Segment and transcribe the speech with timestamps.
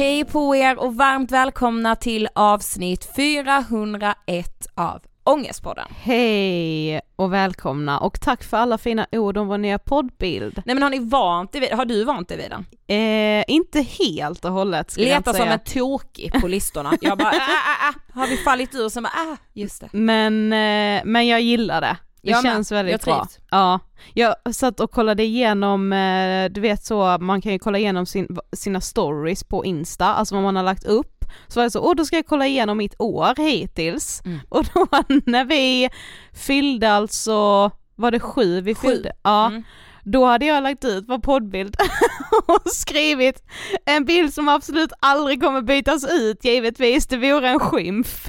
[0.00, 5.86] Hej på er och varmt välkomna till avsnitt 401 av Ångestpodden.
[6.02, 10.62] Hej och välkomna och tack för alla fina ord om vår nya poddbild.
[10.66, 12.66] Nej men har ni vant er vid, har du vant dig vid den?
[12.86, 15.52] Eh, inte helt och hållet skulle jag Leta inte som säga.
[15.52, 16.92] en tokig på listorna.
[17.00, 18.20] Jag bara, ah, ah, ah.
[18.20, 19.00] har vi fallit ur?
[19.00, 19.88] Bara, ah, just det.
[19.92, 21.96] Men, eh, men jag gillar det.
[22.22, 22.52] Det Jag med.
[22.52, 23.28] känns väldigt Jag bra.
[23.50, 23.80] Ja,
[24.14, 28.38] jag satt och kollade igenom, eh, du vet så, man kan ju kolla igenom sin,
[28.52, 31.24] sina stories på Insta, alltså vad man har lagt upp.
[31.48, 34.22] Så var det så, åh då ska jag kolla igenom mitt år hittills.
[34.24, 34.38] Mm.
[34.48, 34.86] Och då
[35.26, 35.88] när vi
[36.32, 38.88] fyllde alltså, var det sju vi Sju.
[38.88, 39.12] fyllde?
[39.22, 39.46] Ja.
[39.46, 39.62] Mm.
[40.04, 41.76] Då hade jag lagt ut vår poddbild
[42.46, 43.42] och skrivit
[43.84, 48.26] en bild som absolut aldrig kommer bytas ut givetvis, det vore en skymf.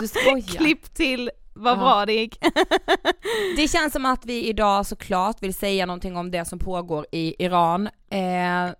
[0.00, 0.40] Du skojar.
[0.58, 1.30] Klipp till
[1.60, 1.76] vad Ja.
[1.76, 2.38] bra det gick.
[3.56, 7.44] Det känns som att vi idag såklart vill säga någonting om det som pågår i
[7.44, 7.88] Iran.
[8.10, 8.72] Eh,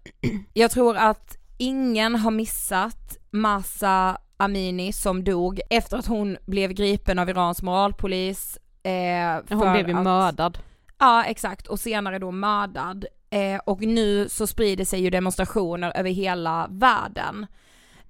[0.55, 7.19] jag tror att ingen har missat Masa Amini som dog efter att hon blev gripen
[7.19, 8.59] av Irans moralpolis.
[8.83, 10.59] Eh, Hon blev ju att- mördad.
[10.99, 13.05] Ja exakt och senare då mördad.
[13.31, 17.47] Eh, och nu så sprider sig ju demonstrationer över hela världen.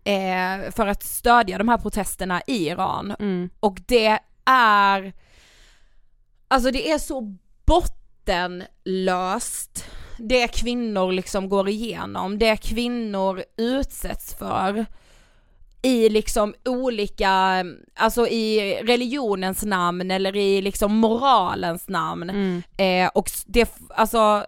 [0.05, 3.15] Eh, för att stödja de här protesterna i Iran.
[3.19, 3.51] Mm.
[3.61, 4.19] Och det
[4.51, 5.13] är,
[6.49, 9.85] alltså det är så bottenlöst
[10.19, 14.87] det kvinnor liksom går igenom, det kvinnor utsätts för
[15.83, 17.65] i liksom olika,
[17.95, 22.31] alltså i religionens namn eller i liksom moralens namn.
[22.31, 22.63] Mm.
[22.77, 24.45] Eh, och det, alltså,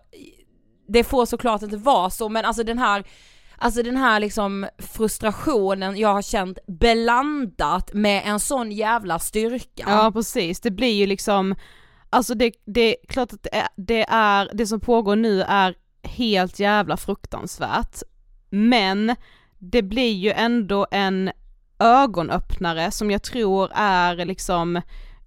[0.89, 3.05] det får såklart inte vara så men alltså den här
[3.63, 9.85] Alltså den här liksom frustrationen jag har känt blandat med en sån jävla styrka.
[9.87, 11.55] Ja precis, det blir ju liksom,
[12.11, 15.75] alltså det, det är klart att det är, det är, det som pågår nu är
[16.03, 18.03] helt jävla fruktansvärt.
[18.51, 19.17] Men
[19.59, 21.31] det blir ju ändå en
[21.79, 24.81] ögonöppnare som jag tror är liksom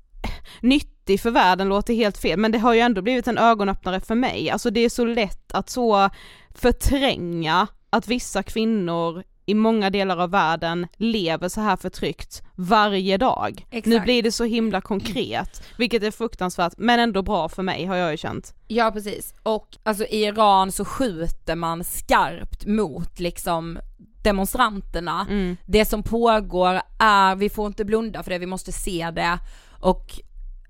[0.61, 4.15] nyttig för världen låter helt fel, men det har ju ändå blivit en ögonöppnare för
[4.15, 4.49] mig.
[4.49, 6.09] Alltså det är så lätt att så
[6.55, 13.65] förtränga att vissa kvinnor i många delar av världen lever så här förtryckt varje dag.
[13.69, 13.85] Exakt.
[13.85, 17.95] Nu blir det så himla konkret, vilket är fruktansvärt men ändå bra för mig har
[17.95, 18.53] jag ju känt.
[18.67, 23.79] Ja precis, och alltså i Iran så skjuter man skarpt mot liksom
[24.23, 25.27] demonstranterna.
[25.29, 25.57] Mm.
[25.65, 29.39] Det som pågår är, vi får inte blunda för det, vi måste se det
[29.79, 30.19] och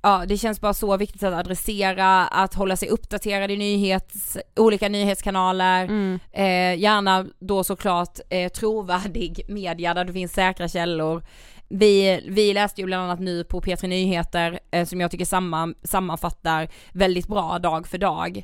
[0.06, 4.90] ja, det känns bara så viktigt att adressera, att hålla sig uppdaterad i nyhets, olika
[4.90, 6.19] nyhetskanaler, Mm.
[6.31, 11.24] eh, gärna då såklart eh, trovärdig media där det finns säkra källor.
[11.68, 15.74] Vi, vi läste ju bland annat nu på P3 Nyheter eh, som jag tycker samma,
[15.84, 18.44] sammanfattar väldigt bra dag för dag.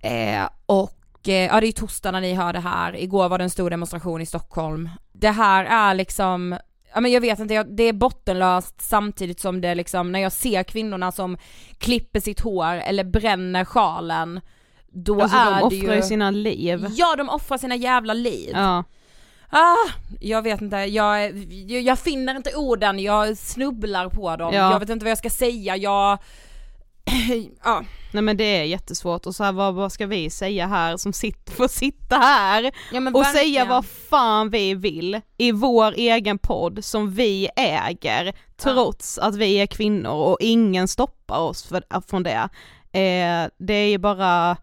[0.00, 3.44] Eh, och eh, ja det är torsdag när ni hör det här, igår var det
[3.44, 4.90] en stor demonstration i Stockholm.
[5.12, 6.58] Det här är liksom,
[6.94, 10.32] ja men jag vet inte, jag, det är bottenlöst samtidigt som det liksom, när jag
[10.32, 11.36] ser kvinnorna som
[11.78, 14.40] klipper sitt hår eller bränner sjalen,
[14.88, 15.96] då Alltså är de det offrar ju...
[15.96, 16.86] ju sina liv.
[16.90, 18.50] Ja de offrar sina jävla liv.
[18.52, 18.84] Ja.
[19.50, 24.72] Ah, jag vet inte, jag, jag, jag finner inte orden, jag snubblar på dem, Ja.
[24.72, 26.18] jag vet inte vad jag ska säga, jag...
[27.64, 27.84] ja.
[28.12, 31.12] Nej men det är jättesvårt och så här, vad, vad ska vi säga här som
[31.12, 33.24] sitter, får sitta här ja och verkligen.
[33.24, 39.54] säga vad fan vi vill i vår egen podd som vi äger trots att vi
[39.54, 42.48] är kvinnor och ingen stoppar oss för, från det.
[42.92, 44.56] Eh, det är ju bara,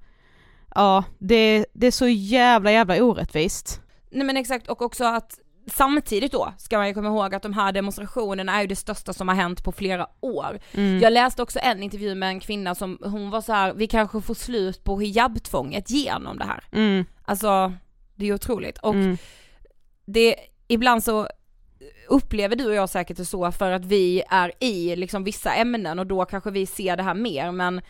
[0.76, 3.82] ja det, det är så jävla jävla orättvist.
[4.12, 7.54] Nej men exakt och också att samtidigt då ska man ju komma ihåg att de
[7.54, 10.60] här demonstrationerna är ju det största som har hänt på flera år.
[10.74, 11.00] Mm.
[11.00, 14.22] Jag läste också en intervju med en kvinna som, hon var så här: vi kanske
[14.22, 16.64] får slut på hijabtvånget genom det här.
[16.72, 17.74] Mm, Alltså,
[18.16, 18.78] det är otroligt.
[18.78, 19.18] Och mm,
[20.06, 20.36] det,
[20.68, 21.28] ibland så
[22.08, 26.00] upplever du och jag säkert det så för att vi är i liksom vissa ämnen
[26.00, 27.82] och då kanske vi ser det här mer men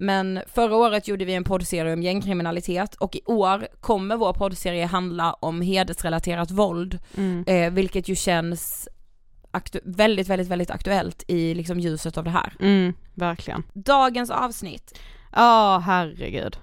[0.00, 4.86] Men förra året gjorde vi en poddserie om gängkriminalitet och i år kommer vår poddserie
[4.86, 7.44] handla om hedersrelaterat våld, Mm.
[7.46, 8.88] eh, vilket ju känns
[9.84, 12.52] väldigt, väldigt, väldigt aktuellt i liksom ljuset av det här.
[12.60, 13.62] Mm, verkligen.
[13.74, 14.98] Dagens avsnitt,
[15.32, 16.56] Ja, herregud.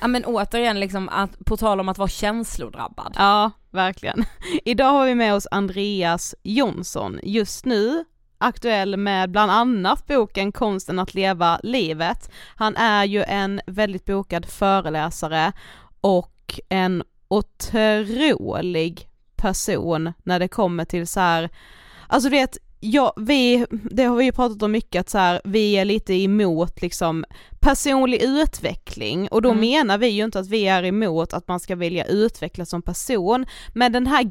[0.00, 3.12] ja men återigen liksom att, på tal om att vara känslodrabbad.
[3.16, 4.24] Ja, verkligen.
[4.64, 8.04] Idag har vi med oss Andreas Jonsson, just nu
[8.38, 12.30] aktuell med bland annat boken Konsten att leva livet.
[12.56, 15.52] Han är ju en väldigt bokad föreläsare
[16.00, 21.50] och en otrolig person när det kommer till så här,
[22.06, 25.40] alltså du vet, ja, vi, det har vi ju pratat om mycket att så här,
[25.44, 27.24] vi är lite emot liksom
[27.60, 29.60] personlig utveckling och då Mm.
[29.60, 33.46] menar vi ju inte att vi är emot att man ska vilja utvecklas som person,
[33.74, 34.22] men den här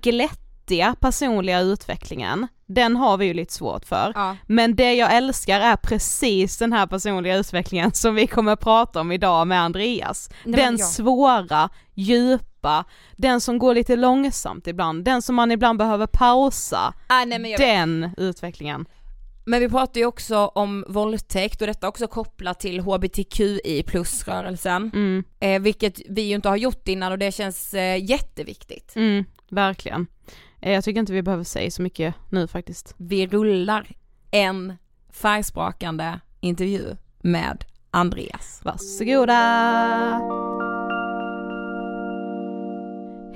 [0.68, 4.12] glättiga personliga utvecklingen, den har vi ju lite svårt för.
[4.16, 4.38] Ja.
[4.48, 9.02] Men det jag älskar är precis den här personliga utvecklingen som vi kommer att prata
[9.02, 10.30] om idag med Andreas.
[10.44, 10.86] Nej, den ja.
[10.86, 16.94] svåra, djupa, den som går lite långsamt ibland, den som man ibland behöver pausa.
[17.08, 17.58] Ah, nej, jag vet.
[17.58, 18.86] Den utvecklingen.
[19.46, 24.92] men vi pratar ju också om våldtäkt och detta också kopplat till hbtqi plus-rörelsen.
[24.94, 28.96] Mm, Eh, vilket vi ju inte har gjort innan och det känns eh, jätteviktigt.
[28.96, 30.08] mm, verkligen.
[30.62, 32.94] Eh, Jag tycker inte vi behöver säga så mycket nu faktiskt.
[32.98, 33.88] Vi rullar
[34.32, 34.74] en
[35.14, 38.62] färgsprakande intervju med Andreas.
[38.64, 39.38] Varsågoda!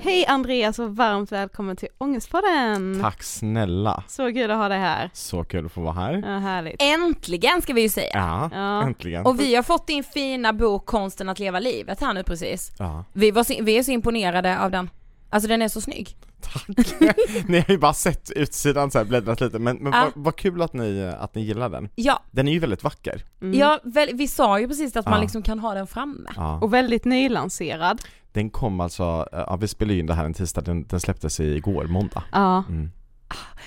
[0.04, 2.98] Hej Andreas och varmt välkommen till Ångestpodden!
[3.02, 4.04] Tack snälla.
[4.08, 5.10] Så kul att ha dig här.
[5.12, 6.22] Så kul att få vara här.
[6.26, 6.82] Ja, härligt.
[6.82, 8.10] Äntligen ska vi ju säga!
[8.14, 8.82] Ja, Ja.
[8.82, 9.26] äntligen.
[9.26, 12.72] Och vi har fått din fina bok Konsten att leva livet här nu precis.
[12.78, 14.90] Ja, Vi, var så, vi är så imponerade av den.
[15.32, 16.16] Alltså den är så snygg.
[16.40, 16.66] tack.
[17.48, 20.10] ni har ju bara sett utsidan så här, bläddrat lite, men, men Ja.
[20.14, 21.88] vad, vad kul att ni, att ni gillar den.
[21.94, 23.24] Ja, Den är ju väldigt vacker.
[23.42, 23.58] Mm.
[23.58, 25.20] ja väl, vi sa ju precis att man Ja.
[25.22, 26.30] liksom kan ha den framme.
[26.36, 26.58] Ja.
[26.62, 28.02] Och väldigt nylanserad.
[28.32, 31.84] Den kom alltså, ja vi spelade in det här en tisdag, den, den släpptes igår,
[31.84, 32.22] måndag.
[32.32, 32.64] Ja.
[32.68, 32.90] Mm.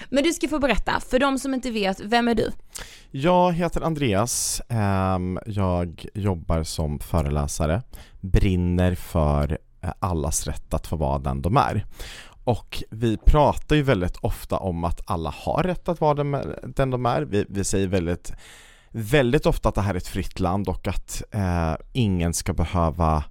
[0.10, 2.52] Men du ska få berätta, för de som inte vet, vem är du?
[3.12, 7.82] Jag heter Andreas, ehm, jag jobbar som föreläsare,
[8.22, 11.86] brinner för eh, Eh, allas rätt att få vara den de är.
[12.44, 16.14] Och vi pratar ju väldigt ofta om att alla har rätt att vara
[16.64, 17.22] den, de är.
[17.22, 18.34] Vi, vi säger väldigt,
[18.92, 23.24] väldigt ofta att det här är ett fritt land och att eh, ingen ska behöva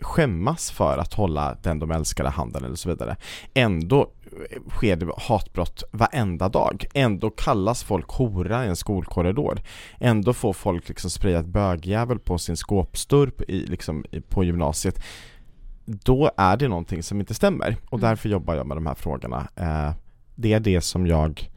[0.00, 3.16] skämmas för att hålla den de älskar i handen eller så vidare.
[3.54, 6.86] Ändå eh, sker det hatbrott varenda dag.
[6.94, 9.60] Ändå kallas folk hora i en skolkorridor.
[9.98, 15.02] Ändå får folk liksom spraya ett bögjävel på sin skåpsturp i, liksom, på gymnasiet.
[15.84, 19.48] Då är det någonting som inte stämmer och därför jobbar jag med de här frågorna.
[19.56, 19.90] Eh,
[20.34, 21.50] det är det som jag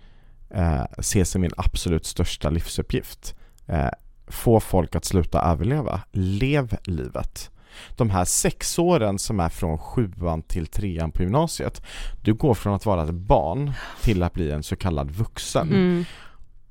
[0.49, 3.35] eh, ser som min absolut största livsuppgift.
[3.67, 3.89] Eh,
[4.27, 6.01] få folk att sluta överleva.
[6.11, 7.51] Lev livet.
[7.95, 11.81] De här sex åren som är från sjuan till trean på gymnasiet.
[12.23, 15.69] Du går från att vara ett barn till att bli en så kallad vuxen.
[15.69, 16.05] Mm.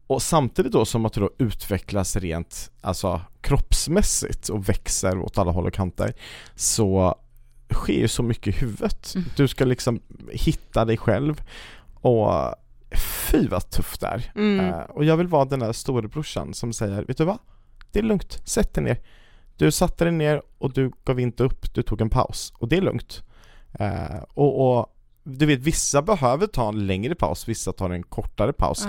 [0.06, 5.50] Och samtidigt då som att du då utvecklas rent alltså, kroppsmässigt och växer åt alla
[5.50, 6.14] håll och kanter
[6.54, 7.18] så
[7.74, 9.14] sker ju så mycket i huvudet.
[9.14, 9.26] Mm.
[9.36, 10.00] Du ska liksom
[10.32, 11.42] hitta dig själv
[11.94, 12.54] och
[13.30, 14.32] fy vad tufft det är.
[14.34, 14.66] Mm.
[14.66, 17.38] Eh, och jag vill vara den där storebrorsan som säger, vet du vad?
[17.92, 19.00] Det är lugnt, sätt dig ner.
[19.56, 22.52] Du satte dig ner och du gav inte upp, du tog en paus.
[22.58, 23.22] Och det är lugnt.
[23.78, 28.52] Eh, och, och du vet, vissa behöver ta en längre paus, vissa tar en kortare
[28.52, 28.88] paus.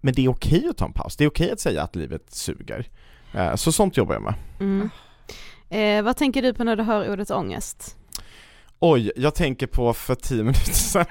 [0.00, 2.22] Men det är okej att ta en paus, det är okej att säga att livet
[2.28, 2.88] suger.
[3.34, 4.34] Eh, så sånt jobbar jag med.
[4.60, 4.90] Mm.
[5.70, 7.96] Eh, vad tänker du på när du hör ordet ångest?
[8.84, 11.04] Oj, jag tänker på för tio minuter sedan.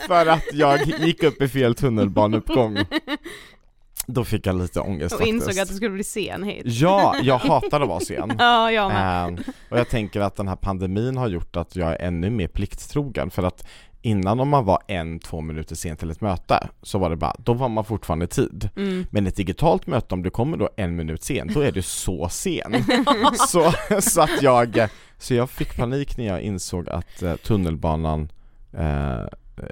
[0.06, 2.78] för att jag gick upp i fel tunnelbaneuppgång.
[4.06, 5.48] Då fick jag lite ångest Och faktiskt.
[5.48, 6.62] insåg att du skulle bli sen hit.
[6.64, 8.32] Ja, jag hatar att vara sen.
[8.38, 9.28] Ja, jag med.
[9.28, 9.38] Ehm,
[9.70, 13.30] och jag tänker att den här pandemin har gjort att jag är ännu mer plikttrogen
[13.30, 13.66] för att
[14.02, 17.36] innan om man var en, två minuter sen till ett möte så var det bara,
[17.38, 18.68] då var man fortfarande i tid.
[18.76, 19.06] Mm.
[19.10, 22.28] Men ett digitalt möte om du kommer då en minut sen, då är du så
[22.28, 22.84] sen.
[23.48, 28.32] så, så att jag, så jag fick panik när jag insåg att eh, tunnelbanan
[28.72, 29.20] eh,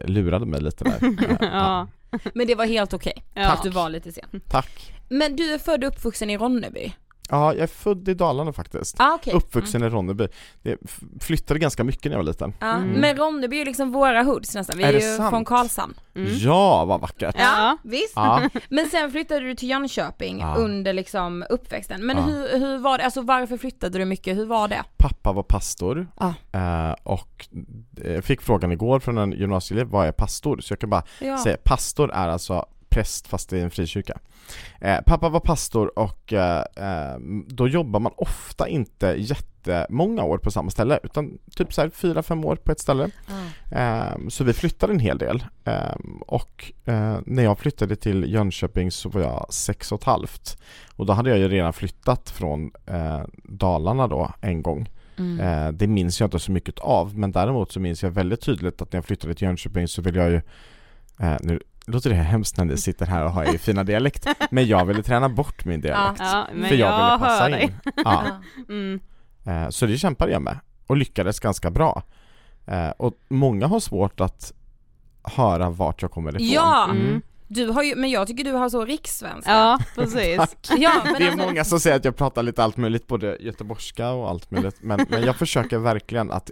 [0.05, 0.99] lurade mig lite där.
[1.43, 1.89] Eh, Ja.
[2.35, 3.53] Men det var helt okej, Ja.
[3.53, 4.41] att du var lite sen.
[4.49, 4.93] Tack.
[5.09, 6.93] Men du är född och uppvuxen i Ronneby?
[7.31, 8.97] Ja, jag är född i Dalarna faktiskt.
[8.99, 9.33] Ah, okej.
[9.35, 10.29] Uppvuxen i Ronneby.
[10.63, 10.79] Jag
[11.21, 12.55] flyttade ganska mycket när jag var liten.
[12.61, 12.89] Ja, Mm.
[12.91, 15.31] men Ronneby är ju liksom våra hoods nästan, vi är, Är det ju sant?
[15.31, 15.95] från Karlshamn.
[16.15, 16.33] Mm.
[16.39, 17.35] Ja, vad vackert!
[17.39, 17.77] Ja.
[17.85, 18.13] visst.
[18.17, 18.49] Ja.
[18.69, 20.55] Men sen flyttade du till Jönköping Ja.
[20.59, 22.07] under liksom uppväxten.
[22.07, 22.23] Men Ja.
[22.23, 24.85] hur, hur var det, alltså varför flyttade du mycket, hur var det?
[24.97, 26.35] Pappa var pastor Ja.
[26.53, 27.47] eh, och
[28.05, 30.61] jag fick frågan igår från en gymnasieelev, vad är pastor?
[30.61, 31.39] Så jag kan bara Ja.
[31.39, 34.19] säga, pastor är alltså präst fast i en frikyrka.
[34.81, 40.51] Eh, pappa var pastor och eh, eh, då jobbar man ofta inte jättemånga år på
[40.51, 43.11] samma ställe utan typ så här fyra, fem år på ett ställe.
[43.73, 48.91] Eh, så vi flyttade en hel del eh, och eh, när jag flyttade till Jönköping
[48.91, 50.59] så var jag sex och ett halvt
[50.97, 52.71] och då hade jag ju redan flyttat från
[53.45, 54.89] Dalarna då en gång.
[55.19, 55.79] Mm.
[55.79, 58.93] Det minns jag inte så mycket av men däremot så minns jag väldigt tydligt att
[58.93, 60.41] när jag flyttade till Jönköping så ville jag ju
[61.21, 64.67] eh, nu låter det hemskt när ni sitter här och har er fina dialekt men
[64.67, 67.75] jag ville träna bort min dialekt Ja, men för jag, jag ville passa in.
[68.05, 68.23] Ja.
[68.69, 69.01] Mm.
[69.47, 72.03] Eh, så det kämpade jag med och lyckades ganska bra.
[72.67, 74.53] Eh, och många har svårt att
[75.23, 76.47] höra vart jag kommer ifrån.
[76.49, 76.85] Ja!
[76.91, 77.23] Mm.
[77.49, 79.51] Du har ju, men jag tycker du har så rikssvenska.
[79.53, 80.41] Ja, precis.
[80.79, 83.37] Ja, men Det är alltså- många som säger att jag pratar lite allt möjligt, både
[83.41, 86.51] göteborgska och allt möjligt, men, men jag försöker verkligen att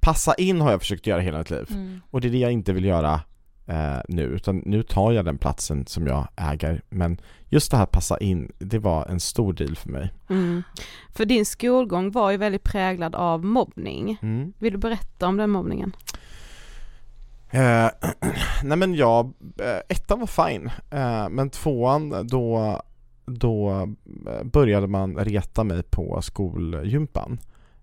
[0.00, 1.66] passa in har jag försökt göra hela mitt liv.
[1.70, 2.00] Mm.
[2.10, 3.20] Och det är det jag inte vill göra
[3.66, 6.82] eh, nu, utan nu tar jag den platsen som jag äger.
[6.88, 10.12] Men just det här passa in, det var en stor deal för mig.
[10.30, 10.62] Mm.
[11.10, 14.18] För din skolgång var ju väldigt präglad av mobbning.
[14.22, 14.52] Mm.
[14.58, 15.92] Vill du berätta om den mobbningen?
[17.50, 17.88] Eh,
[18.64, 22.80] nej men ja, eh, ettan var fine, eh, men tvåan då,
[23.24, 23.70] då
[24.26, 27.38] eh, började man reta mig på skolgympan.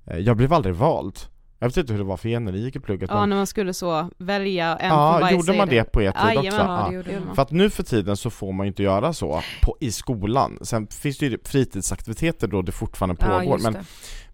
[0.05, 1.19] Eh, jag blev aldrig vald.
[1.61, 3.29] Jag vet inte hur det var för er när ni gick i plugget Ja, men
[3.29, 6.21] när man skulle så välja en på Ja, varje gjorde man det på er tid
[6.25, 6.57] Jajamän, också?
[6.61, 6.89] ja, Ja.
[6.89, 7.35] det gjorde man.
[7.35, 10.57] För att nu för tiden så får man ju inte göra så på, i skolan.
[10.61, 13.53] Sen finns det ju fritidsaktiviteter då det fortfarande Ja, pågår.
[13.53, 13.83] just men, det.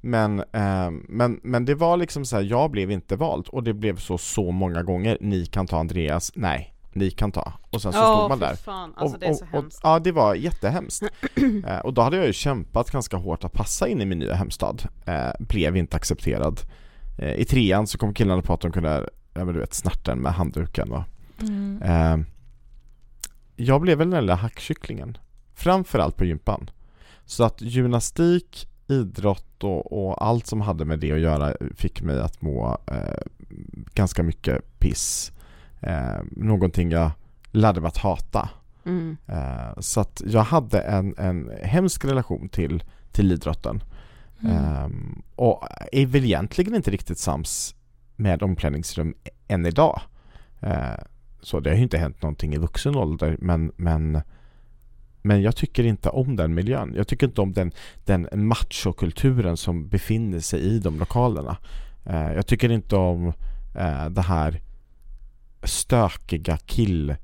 [0.01, 3.74] men, eh, men, men det var liksom så här, jag blev inte vald och det
[3.74, 5.17] blev så så många gånger.
[5.22, 7.53] Ni kan ta Andreas, nej, ni kan ta.
[7.70, 8.55] Och sen så Ja, stod man där.
[8.55, 8.94] fan.
[8.98, 9.79] Alltså, det är så hemskt.
[9.84, 11.03] ja, det var jättehemskt.
[11.67, 14.34] eh, och då hade jag ju kämpat ganska hårt att passa in i min nya
[14.34, 14.82] hemstad.
[15.05, 16.60] Eh, blev inte accepterad.
[17.17, 20.12] Eh, I trean så kom killarna på att de kunde, ja men du vet, snärta
[20.12, 21.03] en med handduken och
[21.41, 21.81] Mm.
[21.81, 22.25] Eh,
[23.55, 25.17] jag blev väl den lilla hackkycklingen.
[25.53, 26.69] Framförallt på gympan.
[27.25, 32.19] Så att gymnastik, idrott och, och allt som hade med det att göra fick mig
[32.19, 33.19] att må eh,
[33.93, 35.31] ganska mycket piss.
[35.79, 37.12] Eh, någonting jag
[37.51, 38.50] lärde mig att hata.
[38.86, 39.17] Mm.
[39.27, 43.84] Eh, så att jag hade en, en hemsk relation till, till idrotten.
[44.43, 44.84] Mm.
[44.86, 47.76] Um, och är väl egentligen inte riktigt sams
[48.15, 49.15] med omklädningsrum
[49.48, 50.02] än idag.
[50.63, 51.04] Uh,
[51.41, 54.21] så det har ju inte hänt någonting i vuxen ålder men, men,
[55.21, 56.93] men jag tycker inte om den miljön.
[56.95, 57.71] Jag tycker inte om den,
[58.06, 61.58] den machokulturen som befinner sig i de lokalerna.
[62.10, 64.62] Uh, jag tycker inte om uh, det här
[65.63, 67.15] stökiga kill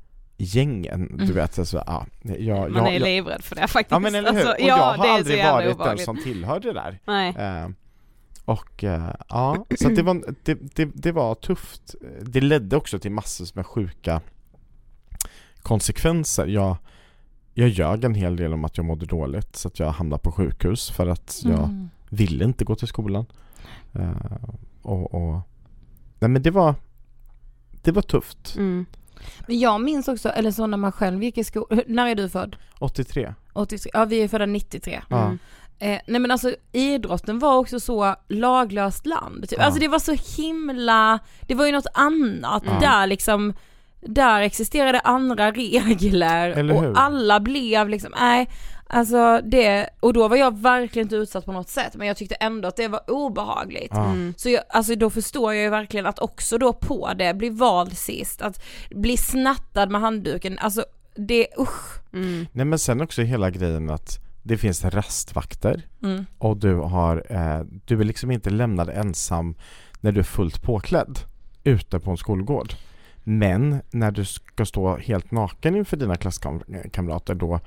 [0.46, 1.08] killgängen.
[1.18, 1.36] Du Mm.
[1.36, 3.92] vet, alltså, ja, jag, Man jag, är jag, livrädd för det faktiskt.
[3.92, 6.06] Ja men eller hur, Alltså, och jag ja, har aldrig varit den obehagligt.
[6.06, 7.00] som tillhörde det där.
[7.06, 7.36] Nej.
[7.38, 7.70] Eh,
[8.46, 11.96] och eh, ja, så det, var, det, det, det var tufft.
[12.22, 14.22] Det ledde också till massor med sjuka
[15.62, 16.48] konsekvenser.
[16.48, 16.78] Jag,
[17.54, 20.32] jag ljög en hel del om att jag mådde dåligt så att jag hamnade på
[20.32, 21.90] sjukhus för att jag Mm.
[22.10, 23.26] ville inte gå till skolan.
[23.94, 24.12] Eh,
[24.82, 25.40] och, och
[26.20, 26.76] nej men det var
[27.84, 28.56] det var tufft.
[28.58, 28.86] Mm.
[29.48, 32.30] Men jag minns också, eller så när man själv gick i skolan, när är du
[32.30, 32.56] född?
[32.80, 33.34] 83.
[33.54, 35.02] 83, ja vi är födda 93.
[35.10, 35.24] Ja.
[35.26, 35.40] Mm.
[35.80, 39.50] Eh, nej men alltså idrotten var också så laglöst land.
[39.50, 39.60] Typ.
[39.60, 39.66] Ja.
[39.66, 42.80] Alltså det var så himla, det var ju något annat Ja.
[42.82, 43.54] där liksom,
[44.02, 46.90] där existerade andra regler Eller hur?
[46.92, 48.50] och alla blev liksom, nej,
[48.88, 52.36] alltså det, och då var jag verkligen inte utsatt på något sätt men jag tyckte
[52.36, 53.94] ändå att det var obehagligt.
[53.94, 54.34] Mm.
[54.38, 57.98] Så jag, alltså då förstår jag ju verkligen att också då på det, bli vald
[57.98, 60.86] sist, att bli snattad med handduken, alltså
[61.16, 62.00] det, usch.
[62.14, 62.48] Mm.
[62.52, 66.26] Nej men sen också hela grejen att det finns rastvakter Mm.
[66.38, 69.56] och du har, eh, du är liksom inte lämnad ensam
[70.00, 71.20] när du är fullt påklädd
[71.64, 72.74] ute på en skolgård.
[73.24, 77.60] Men när du ska stå helt naken inför dina klasskamrater då,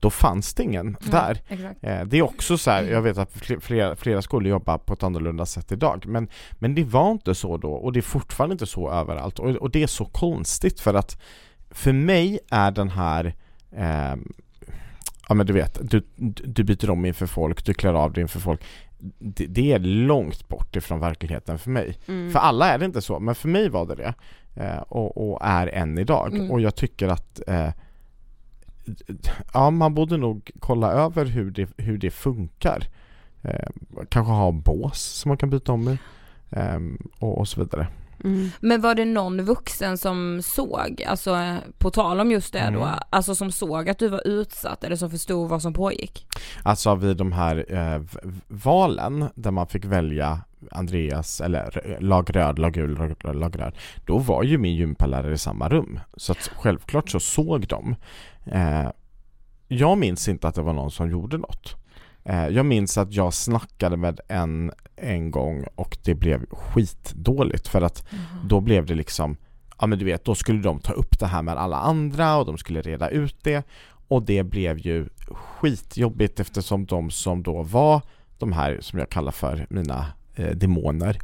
[0.00, 1.40] då fanns det ingen där.
[1.80, 4.92] Eh, det är också så här, jag vet att fl- flera, flera skolor jobbar på
[4.92, 8.52] ett annorlunda sätt idag men, men det var inte så då och det är fortfarande
[8.52, 11.20] inte så överallt och, och det är så konstigt för att
[11.70, 13.34] för mig är den här
[13.76, 14.32] ehm,
[15.28, 16.02] Ja men du vet, du,
[16.44, 18.60] du byter om inför folk, du klär av dig inför folk
[19.18, 21.98] det, det är långt bort ifrån verkligheten för mig.
[22.08, 22.32] Mm.
[22.32, 24.14] För alla är det inte så, men för mig var det det.
[24.54, 26.34] Eh, och, och är än idag.
[26.34, 26.50] Mm.
[26.50, 27.70] Och jag tycker att eh,
[29.54, 32.88] Ja, man borde nog kolla över hur det, hur det funkar.
[33.42, 33.68] Eh,
[34.08, 35.98] kanske ha bås som man kan byta om i.
[36.50, 36.78] Eh,
[37.18, 37.86] och, och så vidare.
[38.24, 38.50] Mm.
[38.60, 42.98] Men var det någon vuxen som såg, alltså på tal om just det då, Mm.
[43.10, 46.26] alltså som såg att du var utsatt eller som förstod vad som pågick?
[46.62, 48.02] Alltså vid de här eh,
[48.48, 53.74] valen där man fick välja Andreas, eller lag röd, lag gul, lag- lag röd,
[54.06, 56.00] då var ju min gympalärare i samma rum.
[56.16, 57.94] Så att självklart så såg de.
[58.52, 58.88] Eh,
[59.68, 61.76] jag minns inte att det var någon som gjorde något.
[62.24, 67.82] Eh, jag minns att jag snackade med en en gång och det blev skitdåligt för
[67.82, 68.08] att
[68.44, 69.36] då blev det liksom
[69.80, 72.46] Ja men du vet, då skulle de ta upp det här med alla andra och
[72.46, 73.66] de skulle reda ut det
[74.08, 78.00] och det blev ju skitjobbigt eftersom de som då var
[78.38, 81.18] de här som jag kallar för mina eh, demoner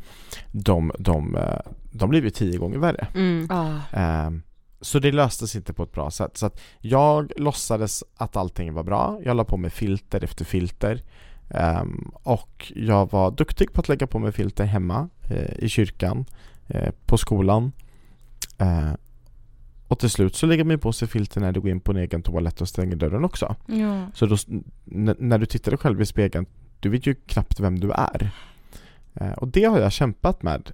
[0.52, 1.58] de, de, eh,
[1.92, 3.06] de blev ju tio gånger värre.
[3.14, 3.48] Mm.
[3.92, 4.42] Ehm,
[4.80, 6.36] så det löstes inte på ett bra sätt.
[6.36, 9.20] Så att jag låtsades att allting var bra.
[9.24, 11.02] Jag la på mig filter efter filter.
[11.50, 16.24] Ehm, och jag var duktig på att lägga på mig filter hemma, eh, i kyrkan,
[16.66, 17.72] eh, på skolan.
[18.58, 18.92] Eh,
[19.88, 21.98] och till slut så lägger man på sig filter när du går in på en
[21.98, 23.56] egen toalett och stänger dörren också.
[23.66, 24.06] Ja.
[24.14, 24.36] Så då,
[24.84, 26.46] när du tittar dig själv i spegeln,
[26.80, 28.30] du vet ju knappt vem du är.
[29.14, 30.70] Eh, och det har jag kämpat med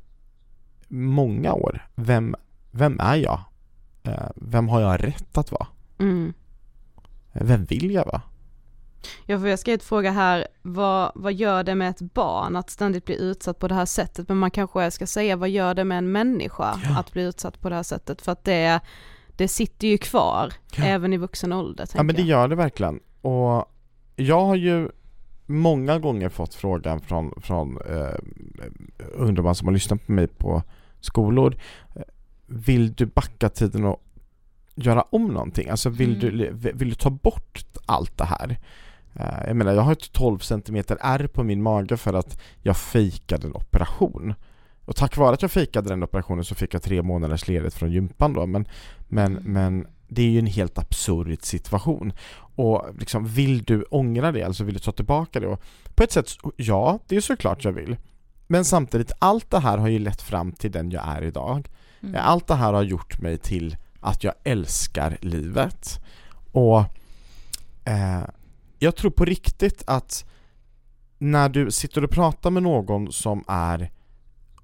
[0.88, 1.88] många år.
[1.94, 2.34] Vem,
[2.70, 3.40] vem är jag?
[4.04, 5.66] Eh, vem har jag rätt att vara?
[5.98, 6.34] Mm.
[7.32, 8.22] Eh, Vem vill jag vara?
[9.26, 12.70] Ja, för jag ska ett fråga här, vad, vad gör det med ett barn att
[12.70, 14.28] ständigt bli utsatt på det här sättet?
[14.28, 17.68] Men man kanske ska säga, vad gör det med en människa att bli utsatt på
[17.68, 18.22] det här sättet?
[18.22, 18.80] För att det,
[19.36, 20.84] det sitter ju kvar, Ja.
[20.84, 21.88] även i vuxen ålder.
[21.94, 23.00] Ja men det gör det verkligen.
[23.20, 23.64] Och
[24.16, 24.88] jag har ju
[25.46, 28.18] många gånger fått frågan från, från eh,
[29.14, 30.62] ungdomar som har lyssnat på mig på
[31.00, 31.56] skolor.
[32.54, 34.02] Vill du backa tiden och
[34.74, 35.68] göra om någonting?
[35.68, 38.58] Alltså vill, du, vill du ta bort allt det här?
[39.14, 42.76] Eh, jag menar jag har ett 12 cm ärr på min mage för att jag
[42.76, 44.34] fejkade en operation.
[44.84, 47.92] Och tack vare att jag fejkade den operationen så fick jag tre månaders ledigt från
[47.92, 48.66] gympan då men,
[49.08, 52.12] men, men det är ju en helt absurd situation.
[52.56, 55.46] Och liksom, vill du ångra det, alltså vill du ta tillbaka det?
[55.46, 55.62] Och
[55.94, 57.96] på ett sätt, ja, det är såklart jag vill.
[58.46, 61.68] Men samtidigt, allt det här har ju lett fram till den jag är idag.
[62.08, 62.20] Mm.
[62.24, 66.00] Allt det här har gjort mig till att jag älskar livet.
[66.52, 66.78] Och
[67.84, 68.22] eh,
[68.78, 70.24] jag tror på riktigt att
[71.18, 73.90] när du sitter och pratar med någon som är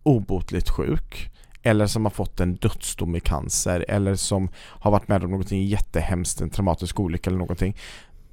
[0.03, 1.31] obotligt sjuk
[1.63, 5.65] eller som har fått en dödsdom i cancer eller som har varit med om någonting
[5.65, 7.77] jättehemskt, en traumatisk olycka eller någonting.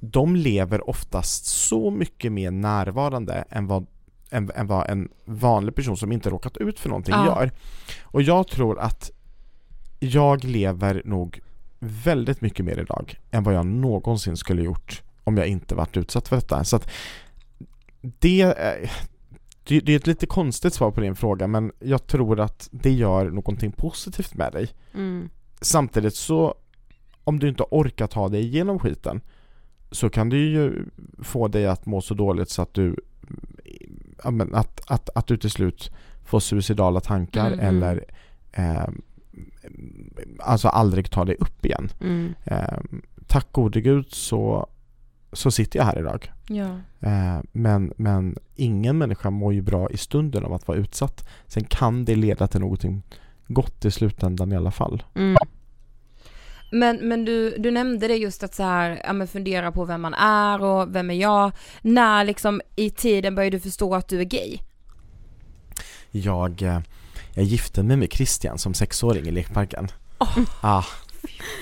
[0.00, 3.86] De lever oftast så mycket mer närvarande än vad,
[4.30, 7.26] än, än vad en vanlig person som inte råkat ut för någonting Ja.
[7.26, 7.50] gör.
[8.02, 9.10] Och jag tror att
[10.00, 11.40] jag lever nog
[11.78, 16.28] väldigt mycket mer idag än vad jag någonsin skulle gjort om jag inte varit utsatt
[16.28, 16.64] för detta.
[16.64, 16.90] Så att
[18.00, 18.90] det, är-
[19.64, 22.92] det, det är ett lite konstigt svar på din fråga men jag tror att det
[22.92, 24.68] gör någonting positivt med dig.
[24.94, 25.30] Mm.
[25.60, 26.54] Samtidigt så
[27.24, 29.20] om du inte orkar ta dig igenom skiten
[29.90, 30.84] så kan det ju
[31.22, 32.96] få dig att må så dåligt så att du
[34.52, 35.90] att, att, att du till slut
[36.24, 37.76] får suicidala tankar Mm, mm.
[37.76, 38.04] eller
[38.52, 38.88] eh,
[40.38, 41.88] alltså aldrig tar dig upp igen.
[42.00, 42.34] Mm.
[42.44, 42.78] Eh,
[43.26, 44.66] tack gode gud så,
[45.32, 46.32] så sitter jag här idag.
[46.48, 46.68] Ja.
[47.00, 51.28] Eh, men, men ingen människa mår ju bra i stunden av att vara utsatt.
[51.46, 53.02] Sen kan det leda till någonting
[53.46, 55.02] gott i slutändan i alla fall.
[55.14, 55.36] Mm.
[56.70, 60.00] Men, men du, du nämnde det just att så här, ja men fundera på vem
[60.02, 61.52] man är och vem är jag?
[61.82, 64.58] När liksom i tiden började du förstå att du är gay?
[66.10, 66.78] Jag, eh,
[67.34, 69.88] jag gifte mig med Christian som sexåring i lekparken.
[70.60, 70.82] Ah.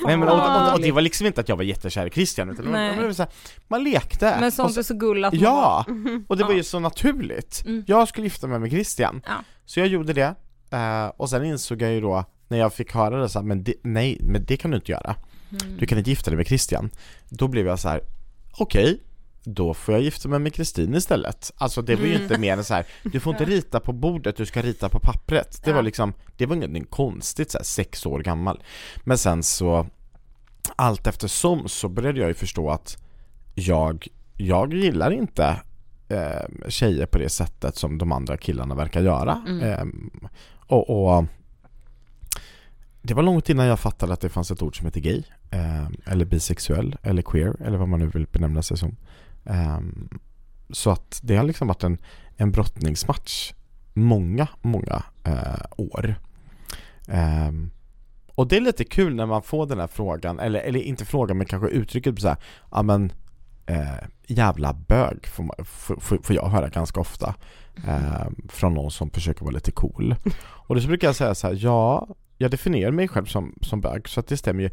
[0.07, 2.51] Nej, men, och, och, och det var liksom inte att jag var jättekär i Christian
[2.51, 2.97] utan var, Nej.
[3.03, 3.33] var så här,
[3.69, 4.37] man lekte.
[4.41, 7.63] Men sånt så- är så gulligt man Ja, bara- och det var ju så naturligt.
[7.67, 7.85] Mm.
[7.87, 9.23] Jag skulle gifta mig med Christian.
[9.27, 9.33] Ja.
[9.65, 10.35] Så jag gjorde det.
[10.71, 13.65] Eh, och sen insåg jag ju då när jag fick höra det så här, men
[13.65, 15.17] det, nej, men det kan du inte göra.
[15.51, 15.77] Mm.
[15.79, 16.91] Du kan inte gifta dig med Christian.
[17.29, 18.01] Då blev jag så här:
[18.53, 19.01] okej,
[19.45, 21.53] då får jag gifta mig med Kristin istället.
[21.57, 22.23] Alltså det var ju Mm.
[22.23, 24.99] inte mer än så här, du får inte rita på bordet, du ska rita på
[25.01, 25.61] pappret.
[25.65, 25.77] Det Ja.
[25.77, 28.63] var liksom, det var ingenting konstigt så här, sex år gammal.
[29.05, 29.87] Men sen så,
[30.77, 32.97] allt eftersom så började jag ju förstå att
[33.55, 34.07] jag,
[34.37, 35.61] jag gillar inte
[36.09, 39.43] eh, tjejer på det sättet som de andra killarna verkar göra.
[39.49, 39.63] Mm.
[39.63, 40.11] Ehm,
[40.67, 41.25] och, och
[43.07, 45.87] det var långt innan jag fattade att det fanns ett ord som heter gay, eh,
[46.05, 48.97] eller bisexuell, eller queer, eller vad man nu vill benämna sig som.
[49.45, 50.09] Ehm,
[50.71, 51.99] så att det har liksom varit en,
[52.37, 53.53] en brottningsmatch
[53.95, 56.15] många, många eh, år.
[57.09, 57.71] Ehm,
[58.35, 61.39] och det är lite kul när man får den här frågan, eller, eller inte frågan
[61.39, 62.37] men kanske uttrycket så här,
[62.71, 63.13] ja men
[63.67, 67.35] eh, jävla bög får, man, får, får, jag höra ganska ofta
[67.87, 70.15] eh, från någon som försöker vara lite cool.
[70.41, 72.09] Och då så brukar jag säga så här, ja,
[72.39, 74.71] jag definierar mig själv som, som bög så att det stämmer ju.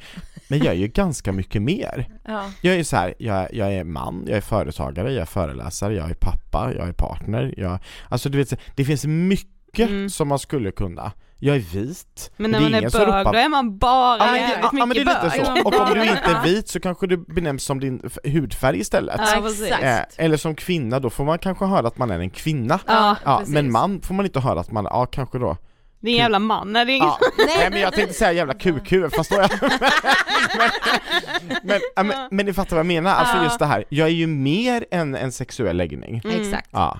[0.47, 2.07] Men jag är ju ganska mycket mer.
[2.27, 2.49] Ja.
[2.61, 6.09] Jag är så här, jag, jag är man, jag är företagare, jag är föreläsare, jag
[6.09, 10.09] är pappa, jag är partner, jag, alltså du vet, det finns mycket Mm.
[10.09, 11.11] som man skulle kunna.
[11.39, 12.31] Jag är vit.
[12.37, 14.35] Men när det man är ingen som bög, ropar- då är man bara Ja men,
[14.41, 15.45] jävligt ja, men det mycket är lite bög.
[15.63, 16.37] så, och om du inte Ja.
[16.39, 19.21] är vit så kanske du benämns som din hudfärg istället.
[19.71, 19.77] Ja.
[19.81, 22.79] Eh, eller som kvinna, då får man kanske höra att man är en kvinna.
[22.87, 25.57] Ja, ja, men man får man inte höra att man, ja kanske då
[26.03, 27.07] Det en jävla man, det är ingen...
[27.07, 27.19] Ja,
[27.57, 29.49] nej men jag tänkte säga jävla kukhuvud, då jag...
[30.57, 33.43] men, men, ja, men, men ni fattar vad jag menar, alltså Ja.
[33.43, 36.21] just det här, jag är ju mer än en sexuell läggning.
[36.23, 36.41] Mm.
[36.41, 36.69] Exakt.
[36.71, 36.99] Ja.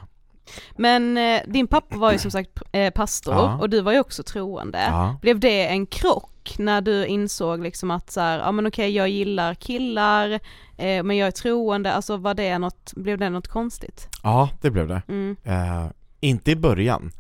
[0.78, 3.58] Men eh, din pappa var ju som sagt eh, pastor Ja.
[3.62, 4.84] och du var ju också troende.
[4.88, 5.16] Ja.
[5.22, 9.10] Blev det en krock när du insåg liksom att så här, ja men okej jag
[9.10, 10.30] gillar killar,
[10.78, 14.08] eh, men jag är troende, alltså var det något, blev det något konstigt?
[14.24, 15.02] Ja, det blev det.
[15.08, 15.36] Mm.
[15.44, 15.86] Eh,
[16.20, 17.12] inte i början,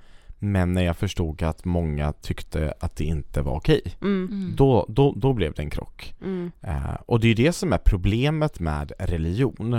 [0.43, 4.29] men när jag förstod att många tyckte att det inte var okej, Mm.
[4.31, 4.55] Mm.
[4.55, 6.13] Då, då, då blev det en krock.
[6.21, 6.51] Mm.
[6.61, 9.73] Eh, och det är det som är problemet med religion,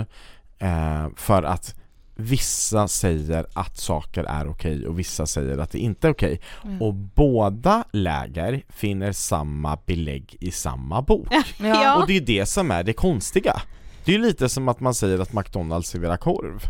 [0.59, 1.75] eh, för att
[2.15, 6.39] vissa säger att saker är okej och vissa säger att det inte är okej.
[6.63, 6.81] Mm.
[6.81, 11.27] Och båda läger finner samma belägg i samma bok.
[11.59, 11.95] Ja.
[12.01, 13.61] Och det är det som är det konstiga.
[14.05, 16.63] Det är ju lite som att man säger att McDonalds serverar korv.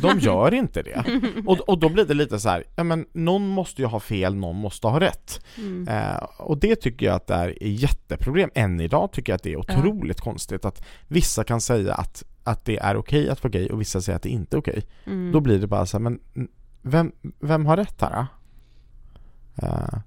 [0.00, 1.20] De gör inte det.
[1.46, 4.34] Och, och då blir det lite så här, ja men någon måste ju ha fel,
[4.34, 5.44] någon måste ha rätt.
[5.56, 5.88] Mm.
[5.88, 8.50] Eh, och det tycker jag att det är ett jätteproblem.
[8.54, 12.64] Än idag tycker jag att det är otroligt konstigt att vissa kan säga att, att
[12.64, 14.86] det är okej att vara gay och vissa säger att det inte är okej.
[15.04, 15.32] Mm.
[15.32, 16.20] Då blir det bara så här, men
[16.82, 18.26] vem, vem har rätt här?
[19.62, 19.98] Eh,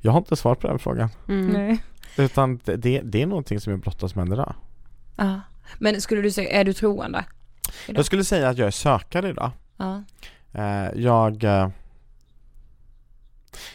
[0.00, 1.08] jag har inte svar på den frågan.
[1.28, 1.46] Mm.
[1.46, 1.82] Nej.
[2.16, 4.54] Utan det, det, är någonting som jag brottas med idag.
[5.16, 5.40] Ja.
[5.78, 7.24] Men skulle du säga, är du troende?
[7.86, 7.98] Idag?
[7.98, 9.50] Jag skulle säga att jag är sökare idag.
[9.76, 10.02] Ja.
[10.52, 11.44] Eh, jag...
[11.44, 11.68] Eh,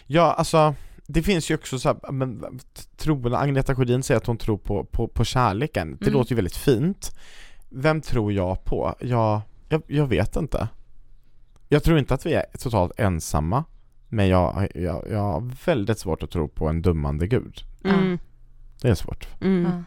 [0.06, 0.76] ja, alltså
[1.08, 2.60] det finns ju också så här, men
[2.98, 5.98] troende, Agneta Sjödin säger att hon tror på, på, på kärleken.
[6.00, 6.14] Det Mm.
[6.14, 7.18] låter ju väldigt fint.
[7.70, 8.96] Vem tror jag på?
[9.00, 10.68] Jag, jag, jag vet inte.
[11.70, 13.64] Jag tror inte att vi är totalt ensamma.
[14.10, 17.58] Men jag, jag, jag har väldigt svårt att tro på en dummande gud.
[17.84, 18.20] Mm.
[18.82, 19.28] Det är svårt.
[19.42, 19.86] Mm.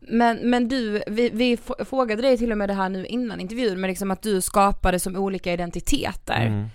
[0.00, 3.80] Men, men du, vi, vi frågade dig till och med det här nu innan intervjun,
[3.80, 6.46] men liksom att du skapade som olika identiteter.
[6.46, 6.68] Mm.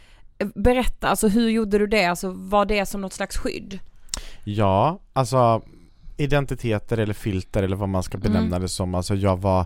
[0.55, 2.05] Berätta, alltså hur gjorde du det?
[2.05, 3.79] Alltså var det som något slags skydd?
[4.43, 5.61] Ja, alltså
[6.17, 8.61] identiteter eller filter eller vad man ska benämna Mm.
[8.61, 8.95] det som.
[8.95, 9.65] Alltså jag var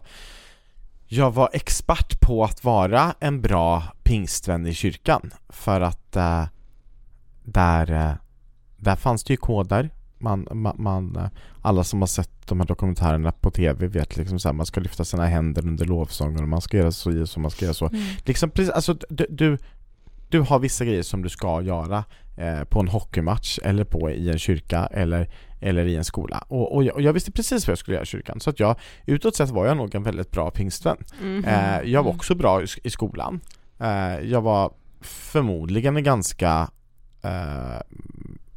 [1.10, 6.46] jag var expert på att vara en bra pingstvän i kyrkan för att eh,
[7.43, 8.12] där, eh,
[8.78, 11.30] där fanns det ju koder man, man, man, eh,
[11.62, 14.82] alla som har sett de här dokumentärerna på tv vet liksom så här, man ska
[14.82, 17.88] lyfta sina händer under lovsången och man ska göra så och man ska göra så.
[17.88, 18.01] Mm.
[18.25, 19.58] Liksom precis, alltså du, du,
[20.30, 22.03] du har vissa grejer som du ska göra
[22.38, 26.43] eh, på en hockeymatch eller på i en kyrka eller, eller i en skola.
[26.47, 28.60] Och, och, jag, och jag visste precis vad jag skulle göra i kyrkan så att
[28.60, 28.75] jag,
[29.06, 30.97] utåt sett var jag nog en väldigt bra pingstvän.
[31.21, 31.45] Mhm.
[31.45, 33.39] Eh, jag var också bra i, i skolan.
[33.80, 36.69] Eh, jag var förmodligen en ganska
[37.21, 37.82] eh,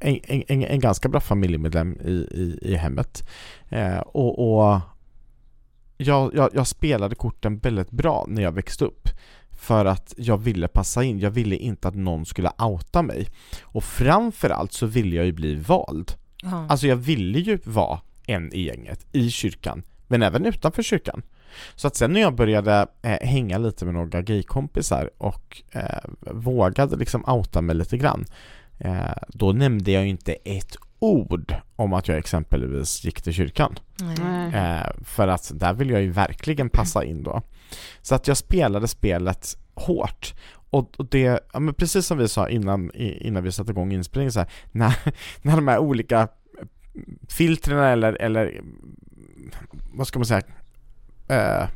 [0.01, 3.29] en, en, en, ganska bra familjemedlem i, i, i hemmet.
[3.69, 4.81] Eh, och, och
[5.97, 9.09] jag, jag, jag spelade korten väldigt bra när jag växte upp.
[9.51, 13.29] För att jag ville passa in, jag ville inte att någon skulle outa mig.
[13.63, 16.13] Och framförallt så ville jag ju bli vald.
[16.43, 16.67] Ja.
[16.69, 21.23] Alltså jag ville ju vara en i gänget, i kyrkan, men även utanför kyrkan.
[21.75, 26.97] Så att sen när jag började eh, hänga lite med några gaykompisar och eh, vågade
[26.97, 28.25] liksom outa mig lite grann,
[29.29, 33.79] då nämnde jag ju inte ett ord om att jag exempelvis gick till kyrkan.
[34.55, 37.43] Eh, för att där vill jag ju verkligen passa in då.
[38.03, 40.35] Så att jag spelade spelet hårt.
[40.53, 44.33] Och, och det, ja, men precis som vi sa innan, innan vi satte igång inspelningen
[44.33, 44.95] så här, när,
[45.43, 46.29] när de här olika
[47.29, 48.61] filtren eller, eller
[49.93, 50.43] vad ska man säga,
[51.29, 51.69] eh,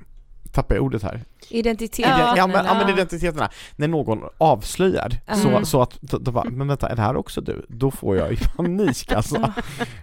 [0.54, 1.24] tappar jag ordet här?
[1.50, 1.98] Identitet?
[2.06, 5.64] Iden- ja, men, ja men identiteterna, när någon avslöjar så, Mm.
[5.64, 7.66] så att, då, då bara, men vänta, är det här också du?
[7.68, 9.52] Då får jag ju panik alltså.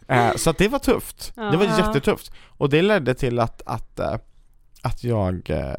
[0.07, 1.77] eh, så att det var tufft, det var Ja.
[1.77, 2.31] jättetufft.
[2.57, 4.15] Och det ledde till att, att, eh,
[4.81, 5.73] att jag, eh,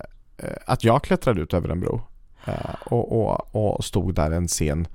[0.67, 2.01] att jag klättrade ut över en bro
[2.45, 2.55] eh,
[2.85, 4.87] och, och, och stod där en sen,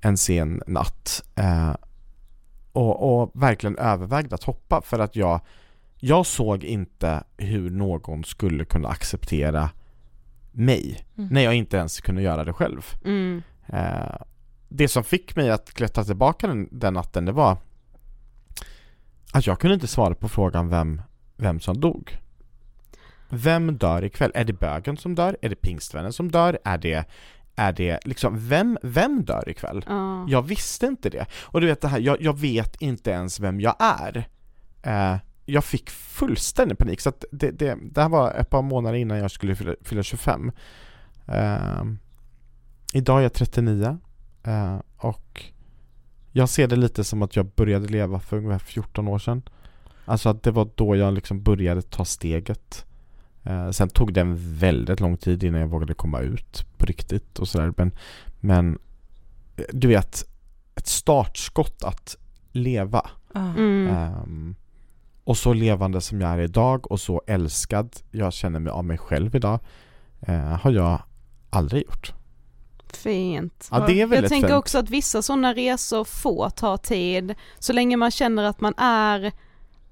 [0.00, 1.74] en sen natt eh,
[2.72, 5.40] och, och verkligen övervägde att hoppa för att jag
[6.04, 9.70] jag såg inte hur någon skulle kunna acceptera
[10.52, 11.28] mig Mm.
[11.32, 12.82] när jag inte ens kunde göra det själv.
[13.04, 13.42] Mm.
[13.66, 14.16] Eh,
[14.68, 17.56] det som fick mig att klättra tillbaka den, den natten det var
[19.32, 21.02] att jag kunde inte svara på frågan vem,
[21.36, 22.18] vem som dog.
[23.28, 24.32] vem dör ikväll?
[24.34, 25.36] Är det bögen som dör?
[25.42, 26.58] Är det pingstvännen som dör?
[26.64, 27.04] Är det,
[27.56, 29.84] är det liksom, vem, vem dör ikväll?
[29.88, 30.26] Ja.
[30.28, 31.26] Jag visste inte det.
[31.42, 34.28] Och du vet det här, jag, jag vet inte ens vem jag är.
[34.82, 38.96] Eh, jag fick fullständig panik, så att det, det, det här var ett par månader
[38.96, 40.52] innan jag skulle fylla, fylla 25.
[41.26, 41.84] Eh,
[42.92, 43.98] idag är jag 39
[44.42, 45.44] eh, och
[46.32, 49.42] jag ser det lite som att jag började leva för ungefär 14 år sedan.
[50.04, 52.86] Alltså att det var då jag liksom började ta steget.
[53.42, 57.38] Eh, sen tog det en väldigt lång tid innan jag vågade komma ut på riktigt
[57.38, 57.72] och sådär.
[57.76, 57.92] Men,
[58.40, 58.78] men
[59.56, 60.24] eh, du vet,
[60.74, 62.16] ett startskott att
[62.52, 63.10] leva.
[63.34, 63.86] Mm.
[63.88, 64.54] Ehm,
[65.24, 68.98] och så levande som jag är idag och så älskad jag känner mig av mig
[68.98, 69.60] själv idag
[70.26, 71.02] eh, har jag
[71.50, 72.12] aldrig gjort.
[72.92, 73.68] Fint.
[73.70, 74.58] Ja, det är väldigt Jag tänker fint.
[74.58, 79.32] också att vissa sådana resor får ta tid, så länge man känner att man är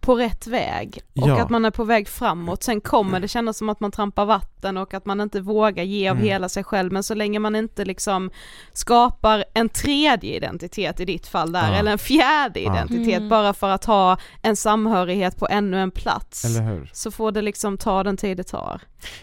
[0.01, 1.43] på rätt väg och Ja.
[1.43, 2.63] att man är på väg framåt.
[2.63, 6.09] Sen kommer det kännas som att man trampar vatten och att man inte vågar ge
[6.09, 6.29] av Mm.
[6.29, 8.31] hela sig själv, men så länge man inte liksom
[8.73, 11.79] skapar en tredje identitet i ditt fall där, Ja.
[11.79, 12.73] eller en fjärde Ja.
[12.75, 13.29] identitet Mm.
[13.29, 16.45] bara för att ha en samhörighet på ännu en plats.
[16.45, 16.91] Eller hur?
[16.93, 18.81] Så får det liksom ta den tid det tar.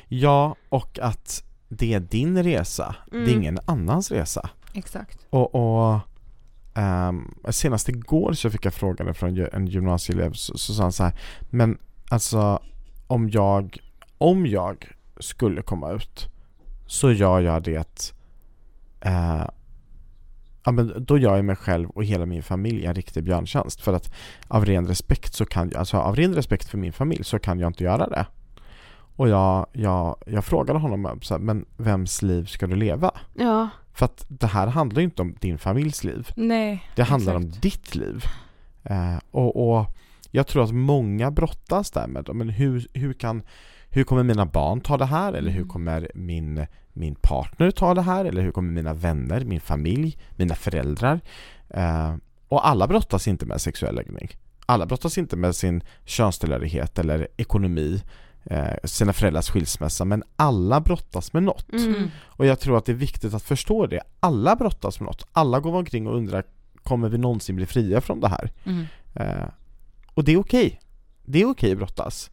[0.08, 3.34] Ja, och att det är din resa, det är Mm.
[3.40, 4.50] ingen annans resa.
[4.74, 5.20] Exakt.
[5.30, 6.00] Och, och
[6.78, 11.04] Um, senast igår så fick jag frågan från en gymnasieelev så, så sa han så
[11.04, 11.14] här
[11.50, 11.78] Men
[12.10, 12.60] alltså
[13.08, 13.78] om jag,
[14.18, 14.88] om jag
[15.20, 16.28] skulle komma ut
[16.86, 18.14] så gör jag det
[19.06, 19.46] uh,
[20.68, 23.94] Ja men då gör jag mig själv och hela min familj en riktig björntjänst för
[23.94, 24.14] att
[24.48, 27.60] av ren respekt så kan jag, alltså av ren respekt för min familj så kan
[27.60, 28.26] jag inte göra det.
[29.16, 33.12] Och jag, jag, jag frågade honom så här, men vems liv ska du leva?
[33.34, 36.32] Ja, för att det här handlar ju inte om din familjs liv.
[36.36, 36.84] Nej.
[36.96, 37.56] Det handlar exakt.
[37.56, 38.24] om ditt liv.
[38.84, 39.86] Eh, och, och
[40.32, 43.44] jag tror att många brottas där med men hur, hur, kan,
[43.90, 45.34] hur kommer mina barn ta det här?
[45.34, 48.26] Eller hur kommer min, min partner ta det här?
[48.26, 51.20] Eller hur kommer mina vänner, min familj, mina föräldrar?
[51.70, 52.16] Eh,
[52.48, 54.30] och alla brottas inte med sexuell läggning.
[54.66, 58.02] Alla brottas inte med sin könstillhörighet eller ekonomi,
[58.50, 61.72] eh, sina föräldrars skilsmässa, men alla brottas med något.
[61.74, 62.10] mm.
[62.26, 64.02] Och jag tror att det är viktigt att förstå det.
[64.20, 65.28] Alla brottas med något.
[65.32, 66.44] Alla går omkring och undrar
[66.84, 68.52] Kommer vi någonsin bli fria från det här?
[68.64, 68.86] Mm.
[69.16, 69.48] Eh,
[70.14, 70.80] och det är okej.
[71.26, 72.32] Det är okej att brottas.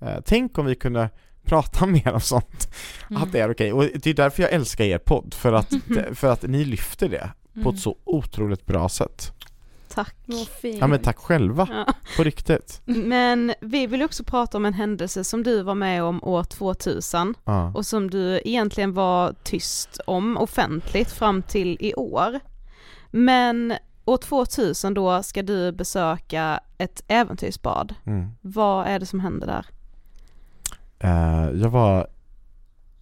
[0.00, 1.10] Eh, tänk om vi kunde
[1.44, 2.68] prata mer om sånt.
[3.10, 3.22] Mm.
[3.22, 3.72] Att det är okej.
[3.72, 5.34] Och det är därför jag älskar er podd.
[5.34, 5.72] För att,
[6.12, 7.74] för att ni lyfter det på Mm.
[7.74, 9.32] ett så otroligt bra sätt.
[9.96, 10.16] Tack.
[10.80, 11.68] Ja men tack själva.
[11.70, 11.92] Ja.
[12.16, 12.82] På riktigt.
[12.84, 17.34] Men vi vill också prata om en händelse som du var med om år 2000
[17.44, 17.72] Ja.
[17.74, 22.40] och som du egentligen var tyst om offentligt fram till i år.
[23.10, 27.94] Men år 2000 då ska du besöka ett äventyrsbad.
[28.04, 28.30] Mm.
[28.40, 29.66] Vad är det som händer där?
[30.98, 32.06] Eh, jag var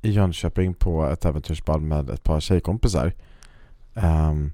[0.02, 3.12] i Jönköping på ett äventyrsbad med ett par tjejkompisar.
[3.94, 4.52] Ehm,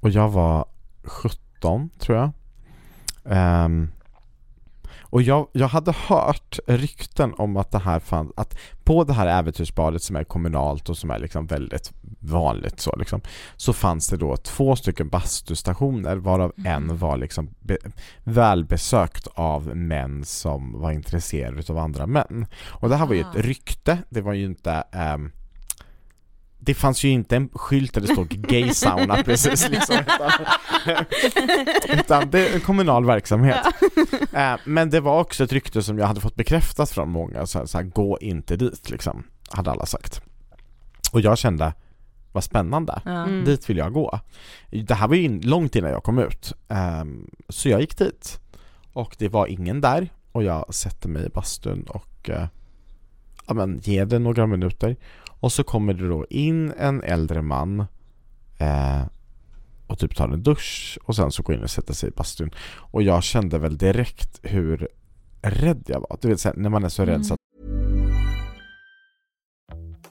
[0.00, 0.64] och jag var
[1.04, 2.30] 17 tror jag.
[3.24, 3.88] Ehm,
[5.00, 9.26] och jag, jag hade hört rykten om att det här fanns, att på det här
[9.26, 13.20] äventyrsbadet som är kommunalt och som är liksom väldigt vanligt så liksom,
[13.56, 17.76] så fanns det då två stycken bastustationer varav en var liksom be,
[18.24, 22.46] välbesökt av män som var intresserade av andra män.
[22.68, 23.42] Och det här var ju ett Ah.
[23.42, 25.32] rykte, det var ju inte ehm,
[26.60, 30.30] det fanns ju inte en skylt där det stod gay sauna precis liksom, utan,
[31.98, 33.66] utan det är en kommunal verksamhet.
[34.32, 37.58] Eh, men det var också ett rykte som jag hade fått bekräftat från många, så
[37.58, 40.20] här, så här, gå inte dit liksom, hade alla sagt.
[41.12, 41.72] Och jag kände,
[42.32, 43.10] vad spännande, Ja.
[43.10, 43.44] Mm.
[43.44, 44.20] dit vill jag gå.
[44.70, 48.40] Det här var ju in, långt innan jag kom ut, Ehm, så jag gick dit.
[48.92, 52.46] Och det var ingen där, och jag sätter mig i bastun och eh,
[53.46, 54.96] ja, men, ger det några minuter.
[55.40, 57.80] Och så kommer det då in en äldre man
[58.58, 59.02] eh,
[59.86, 62.50] och typ tar en dusch och sen så går in och sätter sig i bastun.
[62.76, 64.88] Och jag kände väl direkt hur
[65.42, 66.18] rädd jag var.
[66.20, 67.39] Du vet så här, när man är så rädd så att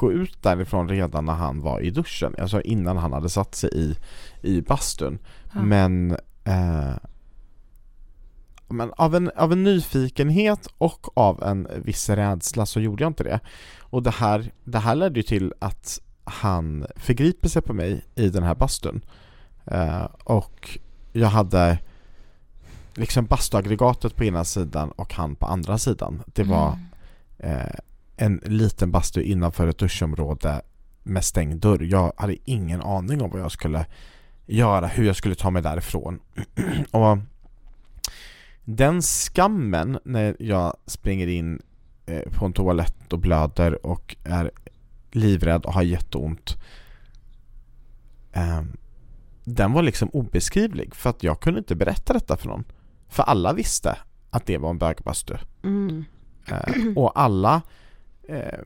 [0.00, 3.70] gå ut därifrån redan när han var i duschen, alltså innan han hade satt sig
[3.72, 3.96] i,
[4.42, 5.18] i bastun.
[5.54, 5.62] Ja.
[5.62, 6.10] Men,
[6.44, 6.94] eh,
[8.68, 13.24] men av, en, av en nyfikenhet och av en viss rädsla så gjorde jag inte
[13.24, 13.40] det.
[13.80, 18.28] Och det här, det här ledde ju till att han förgriper sig på mig i
[18.28, 19.00] den här bastun.
[19.64, 20.78] Eh, och
[21.12, 21.78] jag hade
[22.94, 26.22] liksom bastuaggregatet på ena sidan och han på andra sidan.
[26.26, 26.78] Det var
[27.38, 27.76] eh,
[28.20, 30.62] en liten bastu innanför ett duschområde
[31.02, 31.82] med stängd dörr.
[31.82, 33.86] Jag hade ingen aning om vad jag skulle
[34.46, 36.20] göra, hur jag skulle ta mig därifrån.
[36.90, 37.18] och
[38.64, 41.62] den skammen när jag springer in
[42.06, 44.50] eh, på en toalett och blöder och är
[45.12, 46.56] livrädd och har jätteont
[48.32, 48.62] eh,
[49.44, 52.64] den var liksom obeskrivlig för att jag kunde inte berätta detta för någon.
[53.08, 53.98] För alla visste
[54.30, 55.34] att det var en bögbastu.
[55.62, 56.04] Mm.
[56.48, 57.62] Eh, och alla
[58.30, 58.58] eh,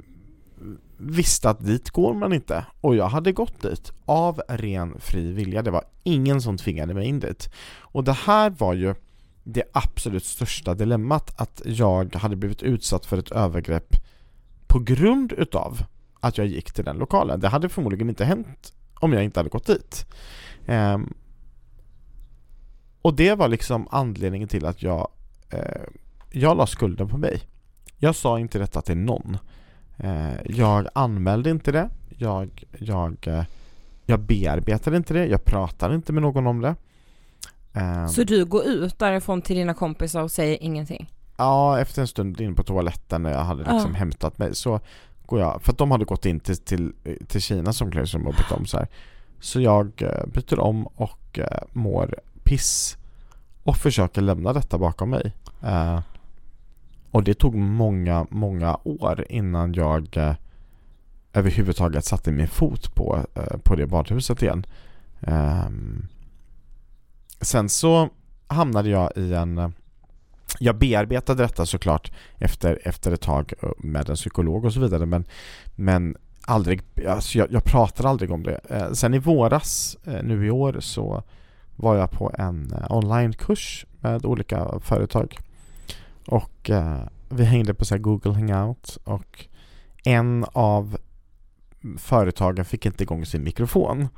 [0.96, 2.66] visste att dit går man inte.
[2.80, 5.62] Och jag hade gått dit av ren fri vilja.
[5.62, 7.50] Det var ingen som tvingade mig in dit.
[7.78, 8.94] Och det här var ju
[9.44, 13.96] det absolut största dilemmat att jag hade blivit utsatt för ett övergrepp
[14.66, 15.84] på grund utav
[16.20, 17.40] att jag gick till den lokalen.
[17.40, 20.06] Det hade förmodligen inte hänt om jag inte hade gått dit.
[20.66, 20.98] Eh,
[23.02, 25.08] och det var liksom anledningen till att jag,
[25.50, 25.82] eh,
[26.30, 27.42] jag la skulden på mig.
[27.98, 29.38] Jag sa inte detta till någon.
[29.96, 31.88] Eh, jag anmälde inte det.
[32.18, 33.44] Jag, jag, eh,
[34.06, 35.26] jag bearbetade inte det.
[35.26, 36.74] Jag pratade inte med någon om det.
[37.72, 41.10] Ehm, Så du går ut därifrån till dina kompisar och säger ingenting?
[41.36, 43.98] Ja, efter en stund in på toaletten när jag hade liksom Ja.
[43.98, 44.80] hämtat mig så
[45.26, 46.92] går jag, för att de hade gått in till, till,
[47.26, 48.88] till Kina som Claesson och bytt om så här.
[49.40, 52.14] Så jag eh, byter om och eh, mår
[52.44, 52.96] piss
[53.62, 55.32] och försöker lämna detta bakom mig.
[57.14, 60.34] Och det tog många, många år innan jag eh,
[61.32, 64.66] överhuvudtaget satte min fot på, eh, på det badhuset igen.
[65.20, 65.68] Eh,
[67.40, 68.08] sen så
[68.46, 69.74] hamnade jag i en
[70.58, 75.06] jag bearbetade detta såklart efter, efter ett tag eh, med en psykolog och så vidare
[75.06, 75.24] men,
[75.74, 78.60] men aldrig, alltså jag, jag pratar aldrig om det.
[78.70, 81.22] Eh, sen i våras, eh, nu i år, så
[81.76, 85.38] var jag på en eh, onlinekurs med olika företag
[86.26, 89.46] och eh, vi hängde på så här Google Hangout och
[90.04, 90.96] en av
[91.98, 94.08] företagen fick inte igång sin mikrofon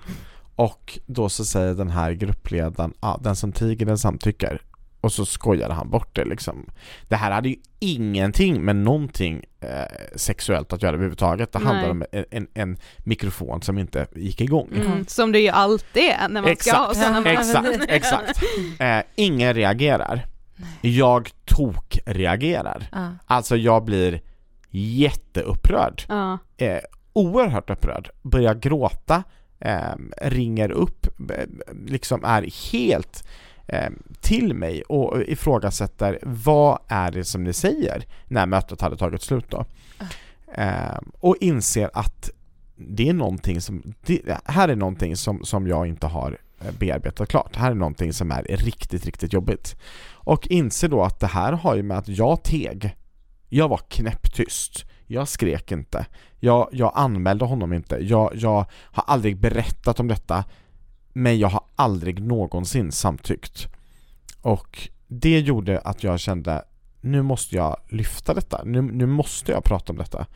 [0.57, 4.61] och då så säger den här gruppledaren, ah, den som tiger den samtycker
[5.01, 6.67] och så skojade han bort det liksom.
[7.09, 9.69] Det här hade ju ingenting med någonting eh,
[10.17, 11.53] sexuellt att göra överhuvudtaget.
[11.53, 12.09] Det handlade om Nej.
[12.13, 14.69] en, en, en mikrofon som inte gick igång.
[14.75, 15.07] Mm.
[15.07, 18.43] Som det ju alltid är när man ska ha Exakt, sådana exakt, exakt.
[18.81, 20.27] Eh, ingen reagerar.
[20.81, 22.89] Jag tok-reagerar.
[22.93, 23.09] Ja.
[23.27, 24.21] Alltså jag blir
[24.71, 26.03] jätteupprörd.
[26.09, 26.39] Ja.
[26.57, 26.81] Eh,
[27.13, 28.11] oerhört upprörd.
[28.23, 29.23] Börjar gråta,
[29.61, 31.07] eh, ringer upp,
[31.87, 33.29] liksom är helt
[33.67, 33.91] eh,
[34.21, 39.51] till mig och ifrågasätter vad är det som ni säger när mötet hade tagit slut
[39.51, 39.65] då.
[40.55, 42.31] Eh, och inser att
[42.77, 47.29] det är någonting som, det, här är någonting som, som jag inte har Eh, bearbetat
[47.29, 47.53] klart.
[47.53, 49.77] Det Här är någonting som är riktigt, riktigt jobbigt.
[50.13, 52.97] Och inser då att det här har ju med att jag teg.
[53.49, 54.85] Jag var knäpptyst.
[55.07, 56.07] Jag skrek inte.
[56.41, 57.97] Jag, jag anmälde honom inte.
[57.97, 60.45] Jag, jag har aldrig berättat om detta.
[61.13, 63.69] Men jag har aldrig någonsin samtyckt.
[64.43, 66.65] Och det gjorde att jag kände
[67.01, 68.63] nu måste jag lyfta detta.
[68.65, 70.27] Nu, nu måste jag prata om detta.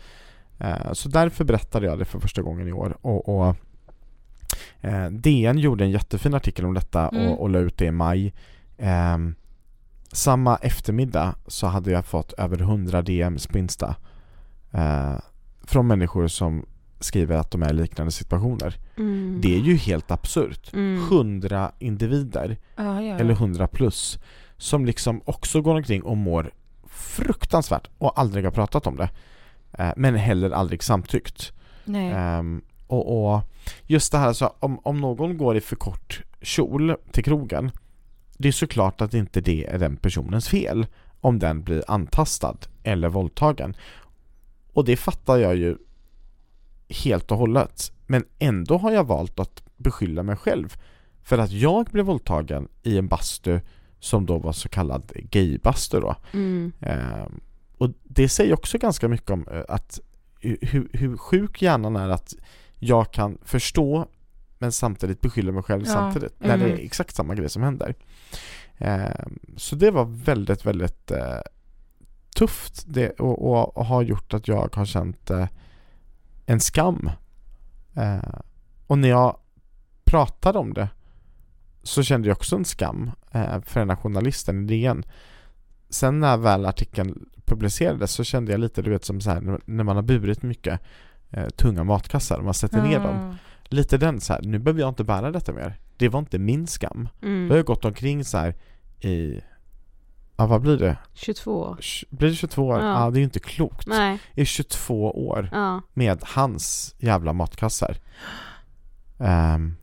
[0.58, 3.56] Eh, så därför berättade jag det för första gången i år och, och
[4.80, 7.26] Eh, DN gjorde en jättefin artikel om detta Mm.
[7.28, 8.32] och, och la ut det i maj.
[8.78, 9.34] Ehm,
[10.12, 13.94] samma eftermiddag så hade jag fått över 100 DMs på Insta
[14.72, 15.14] eh,
[15.62, 16.66] från människor som
[17.00, 18.74] skriver att de är i liknande situationer.
[18.96, 19.40] Mm.
[19.42, 20.72] Det är ju helt absurt.
[20.72, 21.02] Mm.
[21.04, 24.18] 100 individer, Ja, ja, eller 100 plus,
[24.56, 26.50] som liksom också går omkring och mår
[26.86, 29.10] fruktansvärt och aldrig har pratat om det.
[29.72, 31.52] Eh, men heller aldrig samtyckt.
[31.84, 32.10] Nej.
[32.90, 33.42] Och, och
[33.86, 37.70] just det här alltså, om, om någon går i för kort kjol till krogen
[38.38, 40.86] Det är såklart att inte det är den personens fel
[41.20, 43.76] om den blir antastad eller våldtagen.
[44.72, 45.76] Och det fattar jag ju
[46.88, 47.92] helt och hållet.
[48.06, 50.76] Men ändå har jag valt att beskylla mig själv
[51.22, 53.60] för att jag blev våldtagen i en bastu
[53.98, 56.16] som då var så kallad gaybastu då.
[56.32, 56.72] Mm.
[56.80, 57.40] Ehm,
[57.78, 60.00] och det säger också ganska mycket om eh, att
[60.40, 62.34] hur, hur sjuk hjärnan är att
[62.82, 64.06] jag kan förstå
[64.58, 65.92] men samtidigt beskylla mig själv Ja.
[65.92, 66.76] samtidigt när det Mm.
[66.78, 67.94] är exakt samma grej som händer.
[68.78, 71.38] Ehm, så det var väldigt, väldigt eh,
[72.36, 75.46] tufft det, och, och, och har gjort att jag har känt eh,
[76.46, 77.10] en skam.
[77.96, 78.34] Eh,
[78.86, 79.36] och när jag
[80.04, 80.88] pratade om det
[81.82, 85.04] så kände jag också en skam eh, för den här journalisten i DN.
[85.88, 89.60] Sen när väl artikeln publicerades så kände jag lite, du vet som så här när-
[89.64, 90.80] när man har burit mycket
[91.30, 93.36] eh, tunga matkassar man sätter ner dem.
[93.64, 95.78] Lite den så här, nu behöver jag inte bära detta mer.
[95.96, 97.08] Det var inte min skam.
[97.22, 97.48] Mm.
[97.48, 98.54] Då har jag gått omkring så här
[99.00, 99.40] i,
[100.36, 100.96] ja vad blir det?
[101.14, 101.78] 22 år.
[102.10, 102.80] Blir det 22 år?
[102.80, 103.04] Ja.
[103.04, 103.86] Ja, det är ju inte klokt.
[103.86, 104.18] Nej.
[104.34, 105.80] I 22 år Ja.
[105.94, 107.96] med hans jävla matkassar.
[109.18, 109.76] Ehm,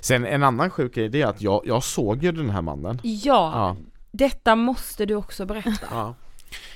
[0.00, 2.98] sen en annan sjuk grej det är att jag, jag såg ju den här mannen.
[3.02, 3.76] Ja, Ja.
[4.12, 5.86] detta måste du också berätta.
[5.90, 6.14] Ja.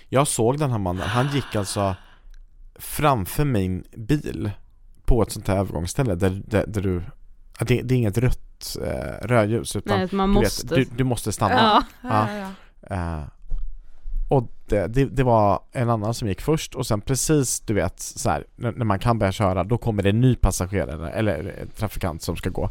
[0.09, 1.97] Jag såg den här mannen, han gick alltså
[2.77, 4.51] framför min bil
[5.05, 7.03] på ett sånt här övergångsställe där, där, där du,
[7.59, 10.75] det, det är inget rött eh, rödljus utan Nej, man du, måste.
[10.75, 11.55] vet, du, du måste stanna.
[11.55, 11.83] Ja.
[12.03, 12.53] Ja, ja,
[12.89, 12.97] ja.
[12.97, 13.23] Eh,
[14.29, 18.01] och det, det, det var en annan som gick först och sen precis du vet
[18.01, 21.67] så här, när, när man kan börja köra då kommer det en ny passagerare eller
[21.77, 22.71] trafikant som ska gå.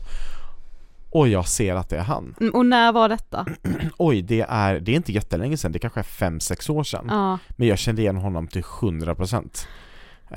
[1.09, 2.35] Och jag ser att det är han.
[2.39, 3.45] Mm, Och när var detta?
[3.97, 7.05] Oj, det är, det är inte jättelänge sedan, det kanske är 5-6 år sedan.
[7.09, 7.39] Ja.
[7.49, 9.67] Men jag kände igen honom till 100%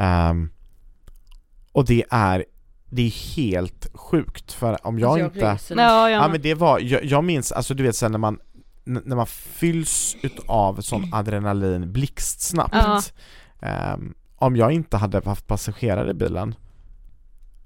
[0.01, 0.51] um,
[1.73, 2.45] Och det är
[2.91, 5.83] Det är helt sjukt för om jag, Alltså, inte ryser nu.
[5.83, 6.23] Ja, ja.
[6.23, 8.39] Ja men det var, jag, jag minns, alltså du vet sen när man
[8.85, 13.01] när man fylls utav sån adrenalin blixtsnabbt Ja.
[13.61, 16.55] ehm, Om jag inte hade haft passagerare i bilen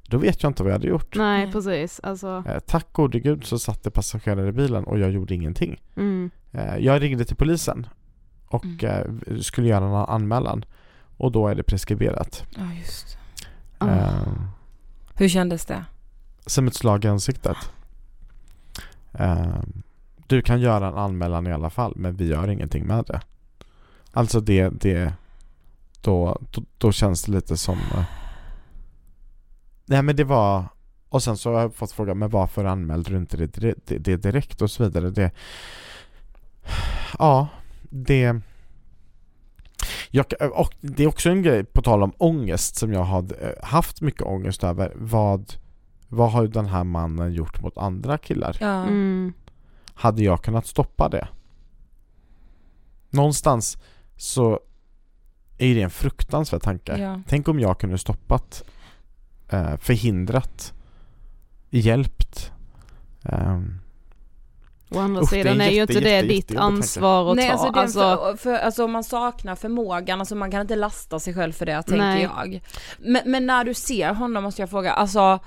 [0.09, 2.01] Då vet jag inte vad jag hade gjort Nej, precis.
[2.03, 5.81] Alltså, Eh, Tack gode gud så satt det passagerare i bilen och jag gjorde ingenting
[5.97, 6.31] mm.
[6.53, 7.87] Eh, Jag ringde till polisen
[8.47, 9.07] och eh,
[9.41, 10.65] skulle göra en anmälan
[11.21, 12.45] och då är det preskriberat.
[12.57, 13.19] Ja, just.
[13.81, 14.33] Eh,
[15.15, 15.85] Hur kändes det?
[16.47, 17.57] som ett slag i ansiktet.
[19.13, 19.63] Eh,
[20.27, 23.21] du kan göra en anmälan i alla fall men vi gör ingenting med det.
[24.13, 25.13] Alltså det, det
[26.01, 28.05] då, då, då känns det lite som eh,
[29.85, 30.65] Nej men det var
[31.09, 33.99] och sen så har jag fått fråga men varför anmälde du inte det, det, det,
[33.99, 35.11] det direkt och så vidare.
[35.11, 35.31] Det,
[37.19, 37.49] ja,
[37.91, 38.41] det
[40.11, 43.65] jag, och det är också en grej på tal om ångest som jag har eh,
[43.65, 44.93] haft mycket ångest över.
[44.97, 45.55] Vad,
[46.09, 48.57] vad har den här mannen gjort mot andra killar?
[48.61, 48.83] Ja.
[48.83, 49.33] Mm.
[49.95, 51.29] Hade jag kunnat stoppa det?
[53.11, 53.79] Någonstans
[54.17, 54.61] så
[55.59, 56.97] är det en fruktansvärd tanke.
[56.99, 57.21] Ja.
[57.29, 58.65] Tänk om jag kunde stoppat,
[59.49, 60.73] eh, förhindrat,
[61.71, 62.53] hjälpt.
[63.23, 63.79] ehm,
[64.91, 67.31] Å andra Usch, det är sidan är, ju jätte, inte det jätte, ditt tänker ansvar
[67.31, 67.53] att Nej ta.
[67.53, 71.35] alltså, det alltså, för, för, alltså man saknar förmågan, alltså man kan inte lasta sig
[71.35, 72.23] själv för det tänker Nej.
[72.23, 72.61] jag.
[72.99, 75.39] Men, men när du ser honom måste jag fråga, alltså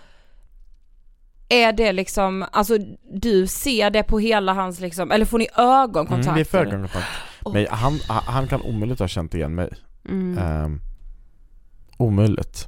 [1.49, 2.77] är det liksom, alltså
[3.13, 6.25] du ser det på hela hans liksom, eller får ni ögonkontakt?
[6.25, 6.73] Mm, det är för eller?
[6.73, 7.07] ögonkontakt.
[7.53, 9.69] Men han, han kan omöjligt ha känt igen mig.
[10.09, 10.63] mm.
[10.63, 10.81] Um,
[11.97, 12.67] omöjligt.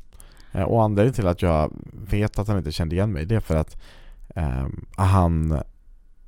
[0.52, 1.74] Eh, och anledningen till att jag
[2.10, 3.82] vet att han inte kände igen mig det är för att
[4.36, 5.62] ehm, han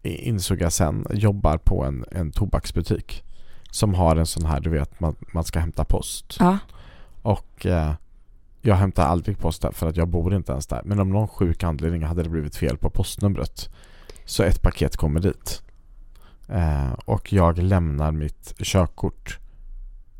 [0.02, 3.24] insåg jag sen jobbar på en, en tobaksbutik
[3.72, 6.36] som har en sån här du vet man, man ska hämta post.
[6.40, 6.58] Ja.
[7.22, 7.94] Och eh,
[8.62, 10.82] jag hämtar aldrig post där för att jag bor inte ens där.
[10.86, 13.70] Men om någon sjuk anledning hade det blivit fel på postnumret
[14.26, 15.62] så ett paket kommer dit.
[16.50, 19.40] Eh, och jag lämnar mitt körkort.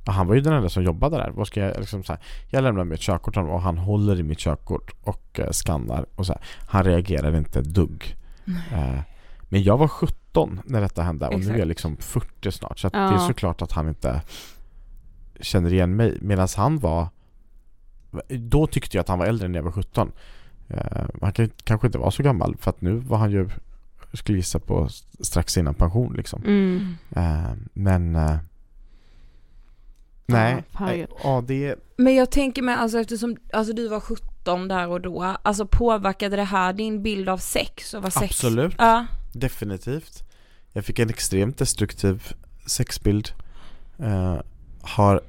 [0.06, 1.30] Och han var ju den enda som jobbade där.
[1.30, 4.40] Vad ska jag liksom så här, Jag lämnar mitt körkort och han håller i mitt
[4.40, 6.42] körkort och eh, skannar och så här.
[6.68, 8.16] Han reagerar inte ett dugg.
[8.72, 9.00] Eh,
[9.50, 11.60] men jag var 17 när detta hände och nu är Exakt.
[11.60, 12.80] jag liksom 40 snart.
[12.80, 13.00] Så att Ja.
[13.00, 14.22] det är såklart att han inte
[15.40, 16.18] känner igen mig.
[16.22, 17.08] Medan han var
[18.30, 20.12] då tyckte jag att han var äldre när jag var 17.
[20.68, 23.50] eh, han kan, kanske inte var så gammal för att nu var han ju,
[24.14, 24.88] skulle gissa på
[25.20, 26.44] strax innan pension liksom.
[26.44, 26.96] Mm.
[27.16, 28.36] Eh, men eh,
[30.26, 30.94] Nej, Ja,
[31.24, 35.36] ja det Men jag tänker mig alltså eftersom alltså du var 17 där och då,
[35.42, 38.26] alltså påverkade det här din bild av sex och vad sex?
[38.26, 38.76] Absolut.
[38.78, 39.06] Ja.
[39.40, 40.24] Definitivt.
[40.74, 42.34] Jag fick en extremt destruktiv
[42.66, 43.32] sexbild.
[44.00, 44.40] Eh,
[44.82, 45.22] har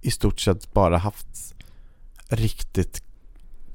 [0.00, 1.54] i stort sett bara haft
[2.28, 3.02] riktigt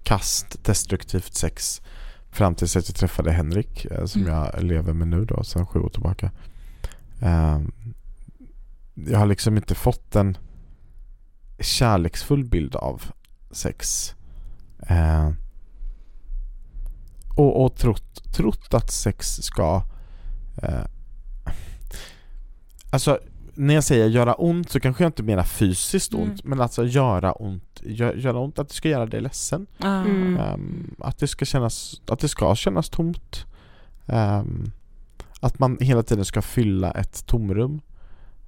[0.04, 1.82] kast destruktivt sex
[2.32, 4.34] fram tills att jag träffade Henrik eh, som Mm.
[4.34, 6.32] jag lever med nu då sedan sju år tillbaka.
[7.22, 7.62] Eh,
[8.96, 10.38] jag har liksom inte fått en
[11.60, 13.04] kärleksfull bild av
[13.52, 14.12] sex.
[17.36, 19.82] Och, och trott, trott att sex ska
[20.64, 20.86] eh,
[22.90, 23.20] Alltså
[23.54, 26.38] när jag säger göra ont så kanske jag inte menar fysiskt ont Mm.
[26.44, 29.88] men alltså göra ont, gö, göra ont att det ska göra dig ledsen Ja.
[29.88, 30.38] Mm.
[30.38, 33.46] Ehm, Att det ska kännas, att det ska kännas tomt
[34.08, 34.72] Ehm,
[35.40, 37.82] Att man hela tiden ska fylla ett tomrum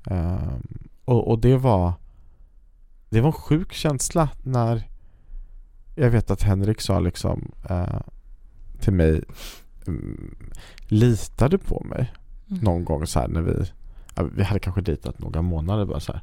[0.10, 0.64] Ehm,
[1.06, 1.94] och, och det var
[3.10, 4.88] Det var en sjuk känsla när
[5.96, 8.00] Jag vet att Henrik sa liksom eh,
[8.80, 9.22] Till mig
[9.88, 10.36] mm,
[10.88, 12.14] Litar du på mig?
[12.50, 12.62] Mm.
[12.64, 13.66] Någon gång så här när vi
[14.36, 16.22] Vi hade kanske dejtat några månader bara så här.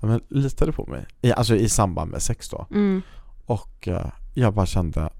[0.00, 1.06] Men litar du på mig?
[1.22, 3.02] I, alltså i samband med sex då Mm.
[3.46, 5.10] och eh, jag bara kände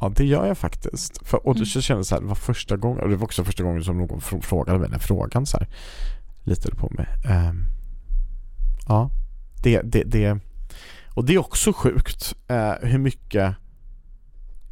[0.00, 1.26] Ja det gör jag faktiskt.
[1.26, 1.66] För, och Mm.
[1.66, 3.98] så kände så här, det var första gången, och det var också första gången som
[3.98, 5.68] någon fr- frågade mig den frågan så här.
[6.42, 7.06] Litar du på mig?
[7.28, 7.64] Ehm,
[8.88, 9.10] ja,
[9.62, 10.38] det, det, det
[11.14, 13.54] Och det är också sjukt eh, hur mycket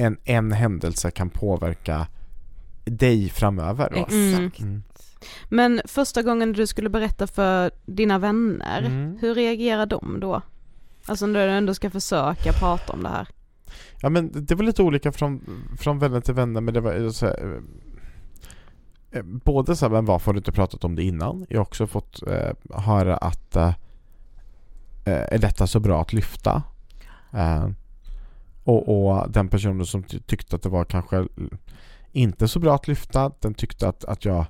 [0.03, 2.07] en, en händelse kan påverka
[2.85, 3.93] dig framöver.
[3.97, 4.61] Exakt.
[4.61, 4.83] Mm.
[5.49, 9.19] Men första gången du skulle berätta för dina vänner, Mm.
[9.21, 10.43] hur reagerar de då?
[11.07, 13.29] Alltså när du ändå ska försöka prata om det här.
[14.01, 15.41] Ja men det var lite olika från,
[15.79, 17.61] från vänner till vänner men det var ju så här,
[19.13, 21.47] eh, eh, Både så här, men varför har du inte pratat om det innan?
[21.49, 23.69] Jag har också fått eh, höra att eh,
[25.05, 26.63] eh, Är detta så bra att lyfta?
[27.33, 27.69] Eh,
[28.65, 31.27] och, och den personen som tyckte att det var kanske
[32.13, 34.47] inte så bra att lyfta Den tyckte att, att jag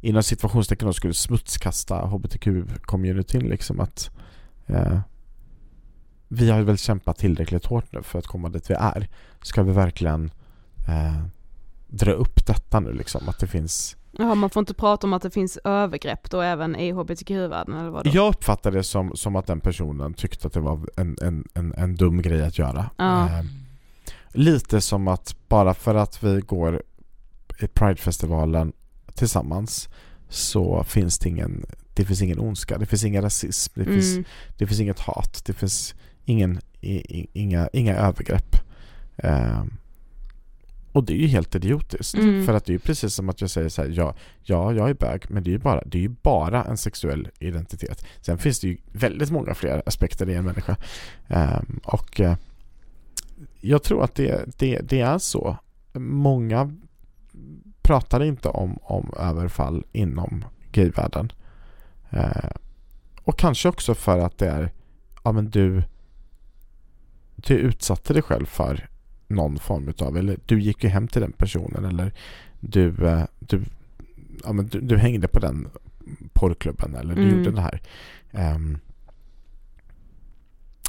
[0.00, 4.10] Inom situationstecken då skulle smutskasta HBTQ-communityn liksom att
[4.66, 5.00] eh,
[6.28, 9.08] vi har väl kämpat tillräckligt hårt nu för att komma dit vi är.
[9.42, 10.30] Ska vi verkligen
[10.88, 11.24] eh,
[11.88, 13.28] dra upp detta nu liksom?
[13.28, 13.96] Att det finns...
[14.20, 17.90] Ja, man får inte prata om att det finns övergrepp då även i hbtq-världen eller
[17.90, 18.10] vad då?
[18.14, 21.74] Jag uppfattar det som, som att den personen tyckte att det var en, en, en,
[21.74, 22.90] en dum grej att göra.
[22.96, 23.26] Ja.
[23.26, 23.44] Eh,
[24.32, 26.82] lite som att bara för att vi går
[27.60, 28.72] i Pridefestivalen
[29.14, 29.88] tillsammans
[30.28, 34.24] så finns det ingen, det finns ingen ondska, det finns ingen rasism, det, finns, Mm.
[34.58, 35.94] det finns inget hat, det finns
[36.24, 38.56] ingen, i, i, inga, inga övergrepp.
[39.16, 39.70] Ehm,
[40.98, 42.14] och det är ju helt idiotiskt.
[42.14, 42.46] Mm.
[42.46, 44.90] För att det är ju precis som att jag säger så här, ja, ja, jag
[44.90, 48.06] är bög, men det är ju bara, det är bara en sexuell identitet.
[48.20, 50.76] Sen finns det ju väldigt många fler aspekter i en människa.
[51.28, 52.36] Ehm, och eh,
[53.60, 55.56] jag tror att det, det, det är så.
[55.98, 56.76] Många
[57.82, 61.32] pratar inte om, om överfall inom gayvärlden.
[62.10, 62.50] Eh,
[63.22, 64.72] och kanske också för att det är,
[65.24, 65.82] ja men du,
[67.36, 68.88] du utsatte dig själv för
[69.28, 72.12] någon form utav, eller du gick ju hem till den personen eller
[72.60, 73.62] du, eh, du,
[74.44, 75.68] ja men du, du hängde på den
[76.32, 77.38] porrklubben eller du Mm.
[77.38, 77.82] gjorde det här.
[78.54, 78.78] Um,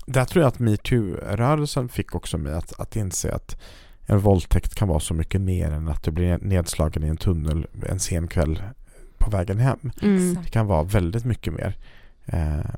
[0.05, 3.61] där tror jag att metoo-rörelsen fick också mig att, att inse att
[4.05, 7.67] en våldtäkt kan vara så mycket mer än att du blir nedslagen i en tunnel
[7.89, 8.63] en sen kväll
[9.17, 9.91] på vägen hem.
[10.01, 10.33] Mm.
[10.43, 11.77] Det kan vara väldigt mycket mer.
[12.25, 12.69] Eh,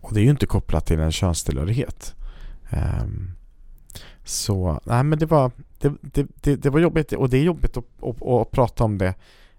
[0.00, 2.14] och det är ju inte kopplat till en könstillhörighet.
[2.70, 3.30] Ehm,
[4.24, 7.76] så nej men det var, det, det, det, det var jobbigt och det är jobbigt
[7.76, 9.14] att, att, att prata om det.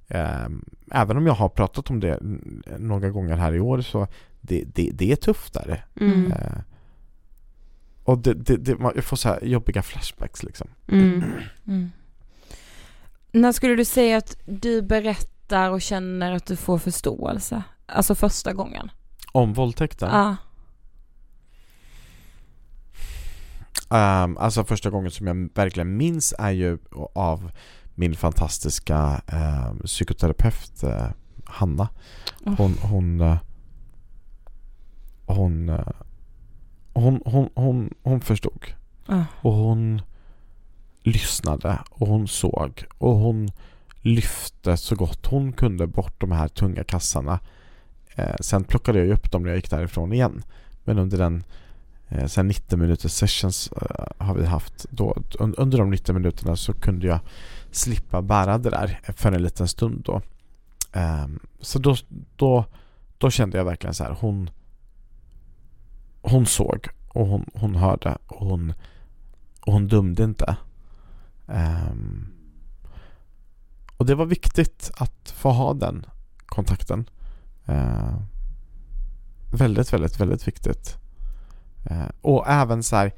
[0.08, 2.20] Ehm, även om jag har pratat om det
[2.78, 4.08] några gånger här i år så
[4.42, 5.86] det, det, det är tufft där.
[6.00, 6.32] Mm.
[6.32, 6.58] Eh,
[8.04, 10.68] och det, det, det, man- jag får så här jobbiga flashbacks liksom.
[10.88, 11.24] Mm.
[11.68, 11.92] Mm.
[13.32, 17.64] När skulle du säga att du berättar och känner att du får förståelse?
[17.86, 18.92] Alltså första gången?
[19.32, 20.10] Om våldtäkten.
[20.12, 20.36] Ja.
[23.94, 26.78] Ehm, alltså första gången som jag verkligen minns är ju
[27.16, 27.52] av
[27.96, 31.08] min fantastiska ehm, psykoterapeut eh,
[31.46, 31.90] Hanna.
[32.46, 32.56] Oh.
[32.58, 33.38] Hon, hon, eh,
[35.26, 35.88] hon, eh,
[36.94, 38.66] hon, hon, hon, hon förstod.
[39.08, 39.26] Ja.
[39.42, 40.02] Och hon
[41.02, 43.52] lyssnade och hon såg och hon
[44.02, 47.40] lyfte så gott hon kunde bort de här tunga kassarna.
[48.16, 50.44] Eh, sen plockade jag upp dem när jag gick därifrån igen.
[50.84, 51.44] Men under den
[52.14, 54.86] eh, 90 minuters sessions eh, har vi haft.
[54.90, 57.20] Då, under de 90 minuterna så kunde jag
[57.72, 60.22] slippa bära det där för en liten stund då.
[60.92, 61.96] Ehm, så då,
[62.36, 62.66] då,
[63.18, 64.50] då kände jag verkligen så här, hon
[66.24, 68.74] hon såg och hon, hon hörde och hon,
[69.62, 70.58] och hon dömde inte.
[71.48, 72.28] Ehm,
[73.98, 76.06] och det var viktigt att få ha den
[76.46, 77.10] kontakten.
[77.66, 78.26] Ehm,
[79.52, 80.98] väldigt, väldigt, väldigt viktigt.
[81.92, 83.12] Uh, och även så här,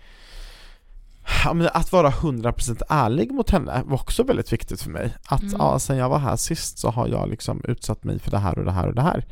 [1.73, 5.15] att vara 100% ärlig mot henne var också väldigt viktigt för mig.
[5.27, 5.55] Att mm.
[5.59, 8.59] ja, sen jag var här sist så har jag liksom utsatt mig för det här
[8.59, 9.25] och det här och det här.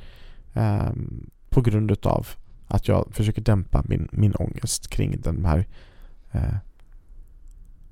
[0.54, 2.28] Um, på grund utav
[2.68, 5.68] att jag försöker dämpa min, min ångest kring den här
[6.36, 6.56] uh,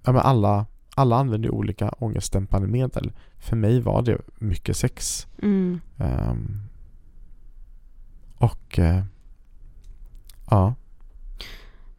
[0.04, 0.66] ja, men alla,
[0.96, 3.12] alla använder ju olika ångestdämpande medel.
[3.38, 5.28] För mig var det mycket sex.
[5.42, 5.82] Mm.
[5.98, 6.62] Um,
[8.38, 9.04] och uh,
[10.50, 10.74] ja.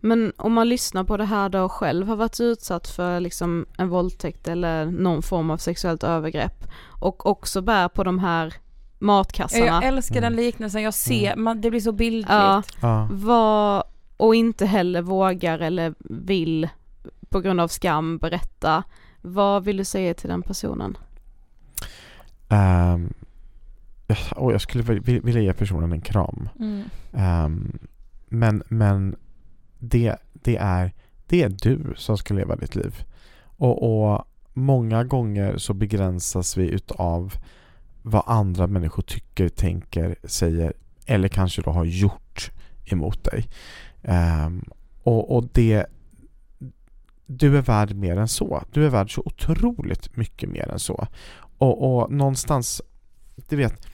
[0.05, 3.67] Men om man lyssnar på det här då och själv har varit utsatt för liksom
[3.77, 6.67] en våldtäkt eller någon form av sexuellt övergrepp
[7.01, 8.55] och också bär på de här
[8.99, 9.67] matkassarna.
[9.67, 10.45] Jag älskar den mm.
[10.45, 11.45] liknelsen, jag ser, mm.
[11.45, 12.31] man, det blir så bildligt.
[12.31, 13.09] Ja, ja.
[13.13, 13.85] Vad,
[14.17, 16.69] och inte heller vågar eller vill
[17.29, 18.85] på grund av skam berätta.
[19.21, 20.97] Vad vill du säga till den personen?
[22.49, 23.15] Um,
[24.37, 26.49] oh, jag skulle vilja ge personen en kram.
[26.59, 26.85] Mm.
[27.45, 27.79] Um,
[28.29, 29.17] men, men
[29.83, 30.93] det, det, är,
[31.27, 33.05] det är du som ska leva ditt liv.
[33.45, 37.35] Och, och många gånger så begränsas vi utav
[38.03, 40.73] vad andra människor tycker, tänker, säger
[41.07, 42.51] eller kanske då har gjort
[42.85, 43.49] emot dig.
[44.03, 44.65] Um,
[45.03, 45.87] och, och det
[47.27, 48.63] du är värd mer än så.
[48.73, 51.07] Du är värd så otroligt mycket mer än så.
[51.59, 52.83] Och, och någonstans,
[53.49, 53.87] du vet,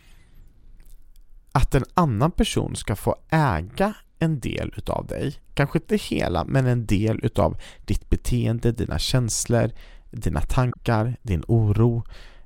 [1.52, 6.66] att en annan person ska få äga en del utav dig, kanske inte hela, men
[6.66, 9.70] en del utav ditt beteende, dina känslor,
[10.10, 12.02] dina tankar, din oro,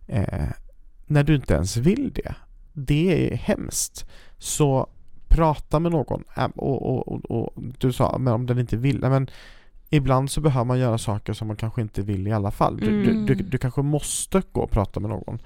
[0.06, 0.48] eh,
[1.06, 2.34] när du inte ens vill det.
[2.72, 4.06] Det är hemskt.
[4.38, 4.88] Så
[5.28, 9.30] prata med någon och, och, och, och du sa, men om den inte vill, men
[9.92, 12.76] ibland så behöver man göra saker som man kanske inte vill i alla fall.
[12.76, 13.26] Du, mm.
[13.26, 15.38] du, du, du, kanske måste gå och prata med någon.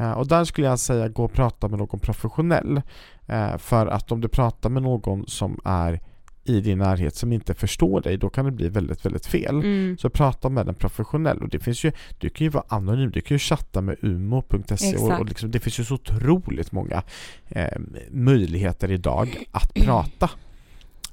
[0.00, 2.82] Uh, och där skulle jag säga gå och prata med någon professionell.
[3.30, 6.00] Uh, för att om du pratar med någon som är
[6.44, 9.54] i din närhet som inte förstår dig, då kan det bli väldigt, väldigt fel.
[9.54, 9.98] Mm.
[9.98, 13.20] Så prata med en professionell och det finns ju, du kan ju vara anonym, du
[13.20, 17.02] kan ju chatta med umo.se och, och liksom, det finns ju så otroligt många
[17.48, 17.78] eh,
[18.10, 20.30] möjligheter idag att prata.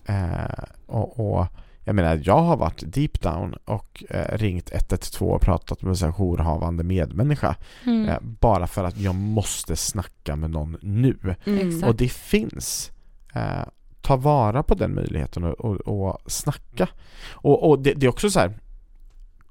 [0.06, 1.48] Eh, och, och
[1.84, 6.14] jag menar, jag har varit deep down och eh, ringt 112 och pratat med en
[6.14, 7.56] jourhavande medmänniska.
[7.86, 8.10] Mm.
[8.10, 11.36] Eh, bara för att jag måste snacka med någon nu.
[11.46, 11.84] Mm.
[11.84, 12.92] Och det finns.
[13.34, 13.64] Eh,
[14.02, 16.88] ta vara på den möjligheten och, och, och snacka.
[17.32, 18.54] Och, och det, det, är också så här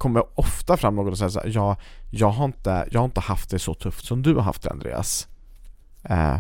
[0.03, 1.77] kommer ofta fram någon och säger så här, ja,
[2.11, 4.71] jag har inte, jag har inte haft det så tufft som du har haft det
[4.71, 5.29] Andreas.
[6.03, 6.37] Eh,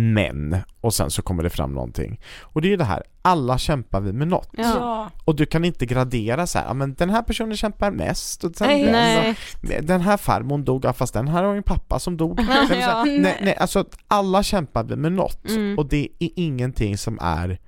[0.00, 2.20] men, och sen så kommer det fram någonting.
[2.40, 4.48] Och det är ju det här, alla kämpar vi med något.
[4.52, 5.10] Ja.
[5.24, 8.68] Och du kan inte gradera så här, men den här personen kämpar mest och sen
[8.68, 9.80] nej, den, nej.
[9.82, 12.40] den här farmor dog, fast den här har en pappa som dog.
[12.48, 13.04] Ja, ja.
[13.04, 15.78] nej, nej, alltså alla kämpar vi med något mm.
[15.78, 17.58] och det är ingenting som är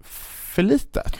[0.00, 1.16] för litet.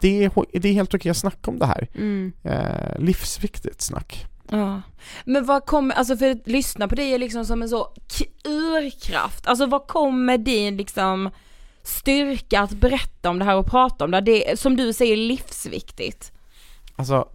[0.00, 1.88] Det är, det är helt okej att snacka om det här.
[1.94, 2.32] Mm.
[2.42, 4.26] Eh, livsviktigt snack.
[4.50, 4.82] Ja.
[5.24, 7.94] Men vad kommer, alltså för att lyssna på dig är liksom som en så
[8.44, 11.30] urkraft, alltså vad kommer din liksom
[11.82, 14.20] styrka att berätta om det här och prata om det?
[14.20, 16.32] Det är som du säger livsviktigt.
[16.96, 17.28] Alltså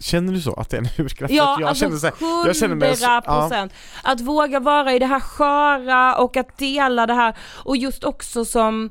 [0.00, 0.54] Känner du så?
[0.54, 1.34] Att det är en urkraft?
[1.34, 3.72] Ja, jag alltså känner så här, jag känner mig, procent.
[4.04, 4.12] Ja.
[4.12, 8.44] Att våga vara i det här sköra och att dela det här och just också
[8.44, 8.90] som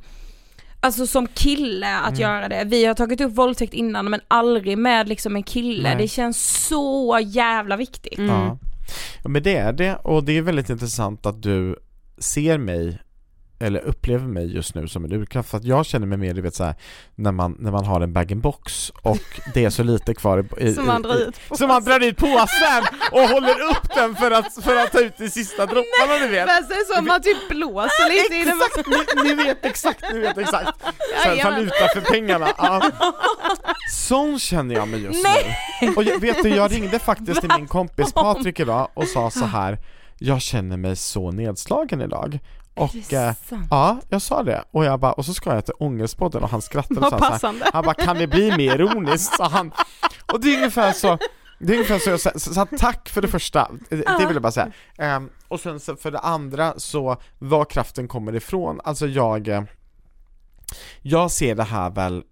[0.81, 2.21] Alltså som kille att mm.
[2.21, 2.63] göra det.
[2.65, 5.89] Vi har tagit upp våldtäkt innan men aldrig med liksom en kille.
[5.89, 5.97] Nej.
[5.97, 8.17] Det känns så jävla viktigt.
[8.17, 8.31] Mm.
[8.31, 8.57] Ja.
[9.23, 11.75] ja men det är det och det är väldigt intressant att du
[12.17, 12.99] ser mig
[13.59, 16.41] eller upplever mig just nu som en urkraft för att jag känner mig mer, du
[16.41, 16.75] vet såhär
[17.15, 20.73] när man, när man har en bag-in-box och det är så lite kvar i, i,
[20.73, 21.57] som man drar ut påsen.
[21.57, 25.17] Som man drar ut påsen och håller upp den för att, för att ta ut
[25.17, 26.45] de sista dropparna du vet.
[26.45, 28.59] Men sen så man typ blåser lite i den.
[29.23, 30.83] Ni, ni vet exakt, ni vet exakt.
[31.23, 32.47] Sen valuta för pengarna.
[32.57, 32.91] Ja.
[33.91, 35.57] Sån känner jag mig just Nej.
[35.81, 35.93] nu.
[35.95, 39.45] Och jag, vet du, jag ringde faktiskt till min kompis Patrik idag och sa så
[39.45, 39.77] här
[40.19, 42.39] jag känner mig så nedslagen idag
[42.73, 43.33] och eh,
[43.69, 46.61] ja, jag sa det och jag bara, och så ska jag till Ångestpodden och han
[46.61, 49.35] skrattade sa så han bara kan det bli mer ironiskt?
[49.35, 49.71] sa han.
[50.33, 51.17] Och det är ungefär så
[51.59, 54.35] det är ungefär så jag så, så, så tack för det första, det, det vill
[54.35, 54.71] jag bara säga.
[55.17, 59.63] Um, och sen så för det andra så, var kraften kommer ifrån, alltså jag eh,
[61.01, 62.23] jag ser det här väl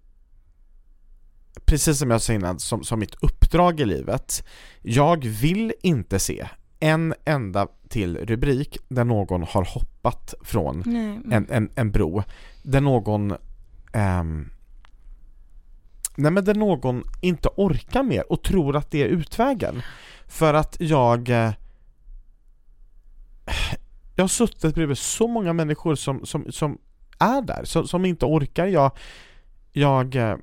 [1.64, 4.44] precis som jag sa innan, som, som mitt uppdrag i livet.
[4.82, 6.48] Jag vill inte se
[6.80, 11.20] en enda till rubrik där någon har hoppat från Nej.
[11.36, 12.22] en, en, en bro,
[12.62, 13.34] där någon
[13.92, 14.50] ehm,
[16.16, 19.82] Nej men där någon inte orkar mer och tror att det är utvägen.
[20.26, 21.52] För att jag eh,
[24.14, 26.78] Jag har suttit bredvid så många människor som, som, som
[27.18, 28.66] är där, som, som inte orkar.
[28.66, 28.90] Jag,
[29.72, 30.36] jag eh,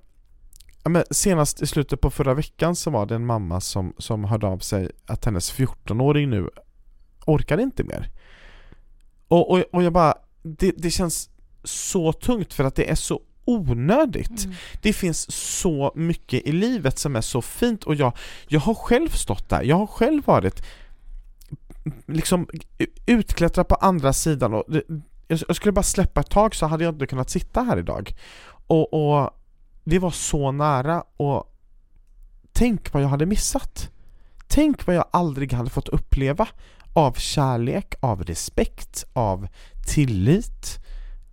[0.86, 4.24] ja, men senast i slutet på förra veckan så var det en mamma som, som
[4.24, 6.50] hörde av sig att hennes 14-åring nu
[7.26, 8.10] orkar inte mer.
[9.28, 11.30] Och, och, och jag bara, det, det känns
[11.64, 14.48] så tungt för att det är så onödigt.
[14.82, 18.18] Det finns så mycket i livet som är så fint och jag,
[18.48, 20.66] jag har själv stått där, jag har själv varit
[22.08, 22.48] liksom
[23.06, 24.84] utklättrad på andra sidan och det,
[25.28, 28.14] jag jag skulle bara släppa ett tag så hade jag inte kunnat sitta här idag.
[28.68, 29.32] Och, och
[29.86, 31.54] det var så nära och
[32.52, 33.92] tänk vad jag hade missat.
[34.48, 36.48] Tänk vad jag aldrig hade fått uppleva
[36.94, 39.48] av kärlek, av respekt, av
[39.88, 40.80] tillit.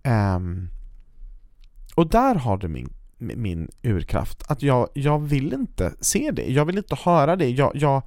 [0.03, 0.69] Um,
[1.95, 6.65] och där har du min, min urkraft, att jag, jag vill inte se det, jag
[6.65, 8.01] vill inte höra det, jag, jag,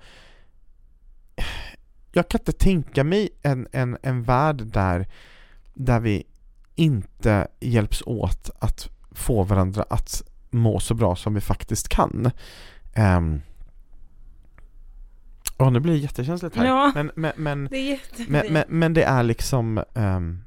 [2.13, 5.09] jag kan inte tänka mig en, en, en värld där,
[5.75, 6.25] där vi
[6.75, 10.23] inte hjälps åt att få varandra att
[10.57, 12.31] må så bra som vi faktiskt kan.
[12.97, 13.43] Um,
[15.59, 16.65] oh, nu blir det jättekänsligt här.
[16.67, 18.29] Ja, men, men, men, Det är jättefint.
[18.29, 20.43] men, men, men det är liksom ehm,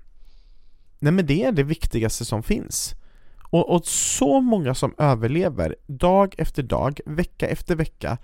[1.00, 2.96] Nej men det är det viktigaste som finns.
[3.42, 8.18] Och, och så många som överlever dag efter dag, vecka efter vecka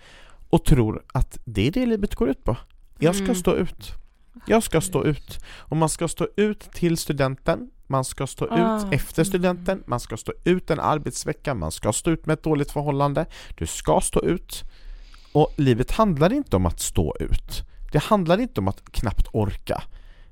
[0.50, 2.58] och tror att det är det livet går ut på.
[3.00, 3.36] Jag ska Mm.
[3.36, 3.94] stå ut.
[4.46, 5.40] Jag ska stå ut.
[5.58, 8.78] Och man ska stå ut till studenten, man ska stå Ah.
[8.78, 12.44] ut efter studenten, man ska stå ut en arbetsvecka, man ska stå ut med ett
[12.44, 13.26] dåligt förhållande.
[13.58, 14.64] Du ska stå ut.
[15.34, 17.64] Och livet handlar inte om att stå ut.
[17.92, 19.84] Det handlar inte om att knappt orka.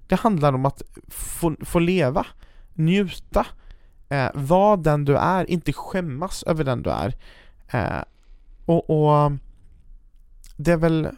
[0.08, 2.26] Det handlar om att få, få leva,
[2.74, 3.45] njuta,
[4.10, 7.16] eh, vara den du är, inte skämmas över den du är.
[7.72, 8.04] Eh,
[8.66, 9.32] och, och
[10.58, 11.10] det är väl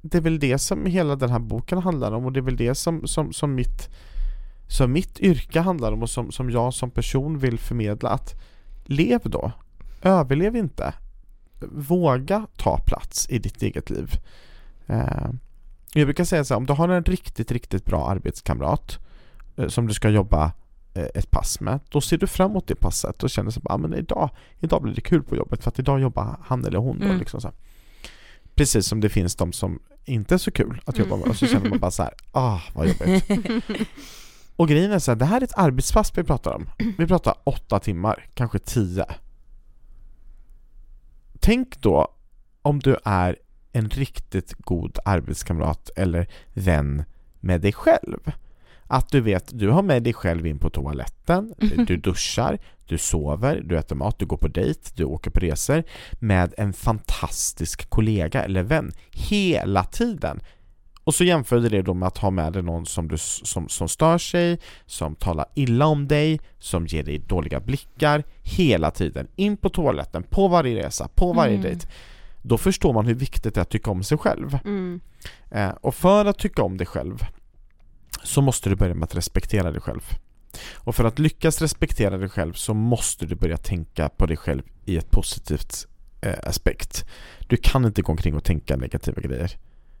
[0.00, 2.56] det är väl det som hela den här boken handlar om och det är väl
[2.56, 3.88] det som, som, som, mitt,
[4.68, 8.34] som mitt yrke handlar om och som, som jag som person vill förmedla att
[8.84, 9.52] lev då,
[10.02, 10.94] överlev inte,
[11.72, 14.12] våga ta plats i ditt eget liv.
[14.86, 15.30] Eh,
[15.94, 18.98] jag brukar säga så här, om du har en riktigt, riktigt bra arbetskamrat
[19.56, 20.52] eh, som du ska jobba
[20.94, 23.74] eh, ett pass med, då ser du fram emot det passet och känner så bara,
[23.74, 24.30] ah, men idag,
[24.60, 26.98] idag blir det kul på jobbet för att idag jobbar han eller hon.
[26.98, 27.18] Då, Mm.
[27.18, 27.56] liksom så här.
[28.58, 31.46] Precis som det finns de som inte är så kul att jobba med och så
[31.46, 33.24] känner man bara så här, ah vad jobbigt.
[34.56, 36.70] Och grejen är så här, det här är ett arbetspass vi pratar om.
[36.98, 39.06] Vi pratar åtta timmar, kanske tio.
[41.40, 42.14] Tänk då
[42.62, 43.36] om du är
[43.72, 47.04] en riktigt god arbetskamrat eller vän
[47.40, 48.32] med dig själv.
[48.90, 51.54] Att du vet, du har med dig själv in på toaletten,
[51.86, 55.84] du duschar, du sover, du äter mat, du går på dejt, du åker på resor
[56.18, 60.40] med en fantastisk kollega eller vän hela tiden.
[61.04, 63.68] Och så jämför du det då med att ha med dig någon som, du, som,
[63.68, 69.28] som stör sig, som talar illa om dig, som ger dig dåliga blickar hela tiden.
[69.36, 71.62] In på toaletten, på varje resa, på varje Mm.
[71.62, 71.86] dejt.
[72.42, 74.58] Då förstår man hur viktigt det är att tycka om sig själv.
[74.64, 75.00] Mm.
[75.50, 77.24] Eh, och för att tycka om dig själv
[78.22, 80.02] så måste du börja med att respektera dig själv.
[80.74, 84.62] Och för att lyckas respektera dig själv så måste du börja tänka på dig själv
[84.84, 85.86] i ett positivt
[86.20, 87.04] eh, aspekt.
[87.46, 89.50] Du kan inte gå omkring och tänka negativa grejer.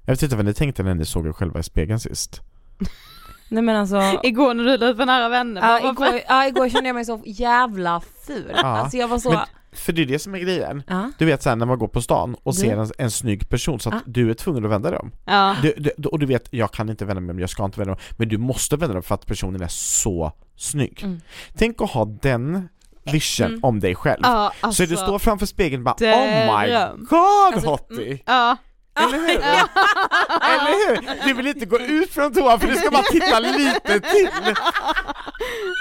[0.04, 2.40] Jag vet inte vad ni tänkte när ni såg er själva i spegeln sist.
[3.48, 5.60] Nej men alltså Igår när du la ut på nära vänner.
[5.60, 8.52] Ja, igår, ja, igår kände jag mig så jävla ful.
[8.54, 9.30] Ja, Alltså jag var så...
[9.30, 9.40] Men,
[9.72, 10.82] för det är det som är grejen.
[10.88, 11.10] Ja.
[11.18, 13.80] Du vet såhär när man går på stan och Du- ser en, en snygg person
[13.80, 14.00] så att Ja.
[14.06, 15.10] du är tvungen att vända dig om.
[15.24, 15.56] Ja.
[15.62, 17.90] Du, du, och du vet, jag kan inte vända mig om, jag ska inte vända
[17.94, 21.00] mig om, men du måste vända dig om för att personen är så snygg.
[21.04, 21.20] Mm.
[21.56, 22.68] Tänk att ha den
[23.12, 23.60] vision Mm.
[23.64, 24.20] om dig själv.
[24.22, 27.06] Ja, alltså, så du står framför spegeln och bara Oh my dröm.
[27.10, 28.18] god Alltså, Hottie!
[28.26, 28.56] Ja.
[29.00, 29.38] Eller hur?
[30.52, 31.26] Eller hur?
[31.28, 34.28] Du vill inte gå ut från toan för du ska bara titta lite till!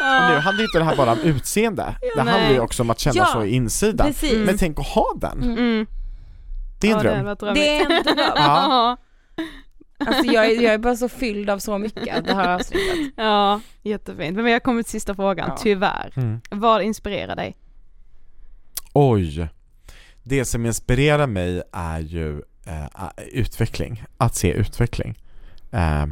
[0.02, 2.34] Och nu handlar inte det här bara om utseende, det nej.
[2.34, 4.08] handlar ju också om att känna Ja, så i insidan.
[4.08, 4.34] precis.
[4.46, 5.44] Men tänk att ha den!
[5.44, 5.88] Mm.
[6.82, 7.36] Det är en Ja, dröm.
[7.36, 7.56] drömmigt.
[7.56, 8.16] Det är en dröm.
[8.36, 8.98] Ja.
[10.08, 13.14] Alltså jag är, jag är bara så fylld av så mycket det här avsnittet.
[13.16, 14.36] Ja, jättefint.
[14.36, 15.58] Men vi har kommit till sista frågan, Ja.
[15.64, 16.14] tyvärr.
[16.18, 16.42] Mm.
[16.52, 17.58] Vad inspirerar dig?
[18.94, 19.50] Oj!
[20.24, 25.18] Det som inspirerar mig är ju eh, utveckling, att se utveckling.
[25.72, 26.06] Eh,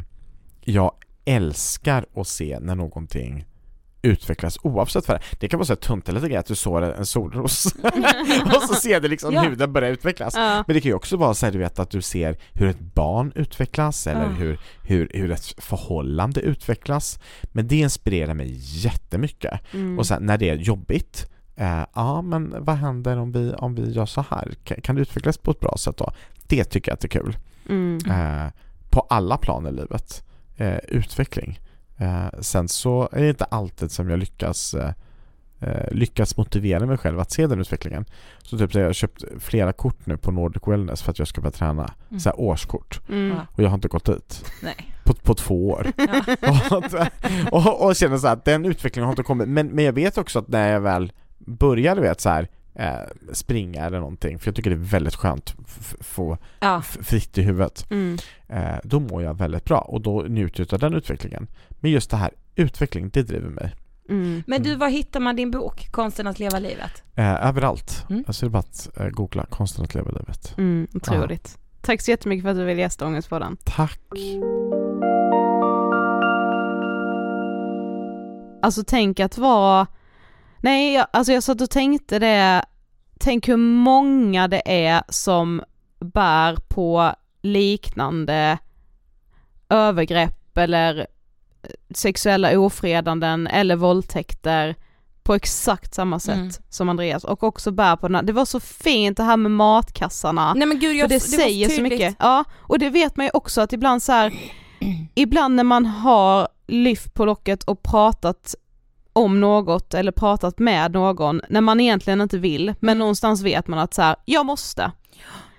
[0.60, 0.92] jag
[1.24, 3.44] älskar att se när någonting
[4.02, 5.22] utvecklas oavsett vad det.
[5.40, 7.66] Det kan vara så här tunt eller grej att du sår en solros
[8.56, 9.42] och så ser du liksom Ja.
[9.42, 10.34] huden börja utvecklas.
[10.36, 10.64] Ja.
[10.66, 12.80] Men det kan ju också vara så här, du vet att du ser hur ett
[12.80, 14.28] barn utvecklas eller Ja.
[14.28, 17.18] hur, hur, hur ett förhållande utvecklas.
[17.42, 19.60] Men det inspirerar mig jättemycket.
[19.74, 19.98] Mm.
[19.98, 23.92] Och sen när det är jobbigt eh, ja men vad händer om vi, om vi
[23.92, 24.54] gör så här?
[24.64, 26.12] Kan, kan det utvecklas på ett bra sätt då?
[26.46, 27.36] Det tycker jag att det är kul.
[27.68, 27.98] Mm.
[28.10, 28.52] Eh,
[28.90, 30.24] på alla plan i livet.
[30.56, 31.60] Eh, utveckling.
[31.96, 34.92] Eh, sen så är det inte alltid som jag lyckas eh,
[35.60, 38.04] eh, lyckas motivera mig själv att se den utvecklingen.
[38.42, 41.28] Så typ så jag har köpt flera kort nu på Nordic Wellness för att jag
[41.28, 41.94] ska börja träna.
[42.10, 42.20] Mm.
[42.20, 43.00] Så här årskort.
[43.08, 43.38] Mm.
[43.52, 44.52] Och jag har inte gått dit.
[44.62, 44.92] Nej.
[45.04, 45.86] På, på två år.
[47.52, 49.48] och, och, och känner så här att den utvecklingen har inte kommit.
[49.48, 51.12] Men, men jag vet också att när jag väl
[51.46, 52.92] börjar du vet så här eh,
[53.32, 56.82] springa eller någonting, för jag tycker det är väldigt skönt att få Ja.
[56.82, 57.86] fritt i huvudet.
[57.90, 58.18] Mm.
[58.48, 61.46] Eh, då mår jag väldigt bra och då njuter jag av den utvecklingen.
[61.70, 63.74] Men just det här utveckling, det driver mig.
[64.08, 64.42] Mm.
[64.46, 67.02] Men du, var hittar man din bok, Konsten att leva livet?
[67.14, 68.06] Eh, överallt.
[68.10, 68.24] Mm.
[68.26, 70.54] Alltså det är bara att eh, googla konsten att leva livet.
[70.58, 71.58] Mm, otroligt.
[71.80, 73.56] Tack så jättemycket för att du ville gästa Ångestpodden.
[73.64, 74.00] Tack.
[78.62, 79.86] Alltså tänk att vara,
[80.66, 82.64] nej jag, alltså jag satt och tänkte det,
[83.20, 85.62] tänk hur många det är som
[86.00, 87.12] bär på
[87.42, 88.58] liknande
[89.68, 94.74] övergrepp eller eh, sexuella ofredanden eller våldtäkter
[95.22, 96.50] på exakt samma sätt Mm.
[96.68, 99.50] som Andreas och också bär på den här, det var så fint det här med
[99.50, 100.54] matkassarna.
[100.54, 101.92] Nej men gud, jag, För det, var säger så tydligt.
[101.92, 102.16] mycket.
[102.18, 104.32] Ja, och det vet man ju också att ibland så här,
[105.14, 108.54] ibland när man har lyft på locket och pratat
[109.16, 113.78] om något eller pratat med någon när man egentligen inte vill men någonstans vet man
[113.78, 114.92] att så här, jag måste.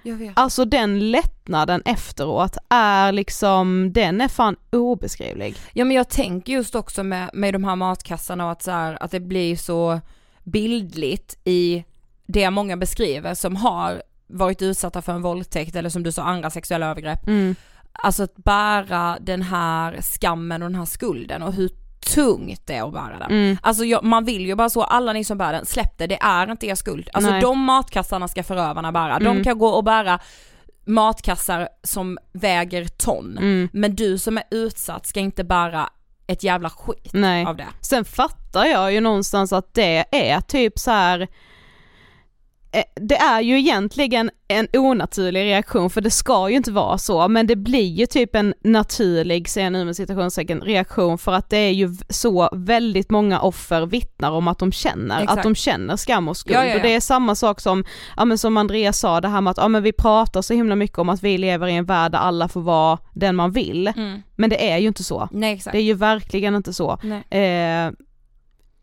[0.03, 0.33] Jag.
[0.35, 5.55] Alltså den lättnaden efteråt är liksom, den är fan obeskrivlig.
[5.73, 9.03] Ja men jag tänker just också med, med de här matkassarna och att, så här,
[9.03, 9.99] att det blir så
[10.43, 11.83] bildligt i
[12.25, 16.49] det många beskriver som har varit utsatta för en våldtäkt eller som du sa andra
[16.49, 17.27] sexuella övergrepp.
[17.27, 17.55] Mm.
[17.91, 21.69] Alltså att bära den här skammen och den här skulden och hur
[22.15, 23.31] tungt det är att bära den.
[23.31, 23.57] Mm.
[23.61, 26.17] Alltså jag, man vill ju bara så, alla ni som bär den, släpp det, det
[26.21, 27.09] är inte er skuld.
[27.13, 27.41] Alltså Nej.
[27.41, 29.43] de matkassarna ska förövarna bära, de Mm.
[29.43, 30.19] kan gå och bära
[30.85, 33.37] matkassar som väger ton.
[33.37, 33.69] Mm.
[33.73, 35.89] Men du som är utsatt ska inte bära
[36.27, 37.45] ett jävla skit Nej.
[37.45, 37.67] av det.
[37.81, 41.27] Sen fattar jag ju någonstans att det är typ så här.
[42.77, 47.27] Eh, det är ju egentligen en onaturlig reaktion för det ska ju inte vara så
[47.27, 51.49] men det blir ju typ en naturlig, säger jag nu med citationstecken, reaktion för att
[51.49, 55.37] det är ju så väldigt många offer vittnar om att de känner, Exakt.
[55.37, 56.75] att de känner skam och skuld Ja, ja, ja.
[56.75, 57.83] och det är samma sak som,
[58.17, 60.75] ja men som Andreas sa det här med att, ja men vi pratar så himla
[60.75, 63.87] mycket om att vi lever i en värld där alla får vara den man vill,
[63.87, 64.21] Mm.
[64.35, 65.29] men det är ju inte så.
[65.31, 65.61] Nej.
[65.71, 66.91] Det är ju verkligen inte så.
[67.29, 67.91] Eh,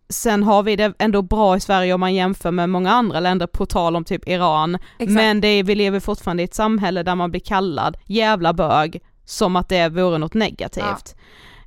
[0.09, 3.47] sen har vi det ändå bra i Sverige om man jämför med många andra länder
[3.47, 4.75] på tal om typ Iran.
[4.75, 5.15] Exakt.
[5.15, 9.03] Men det är, vi lever fortfarande i ett samhälle där man blir kallad jävla bög
[9.25, 11.15] som att det vore något negativt.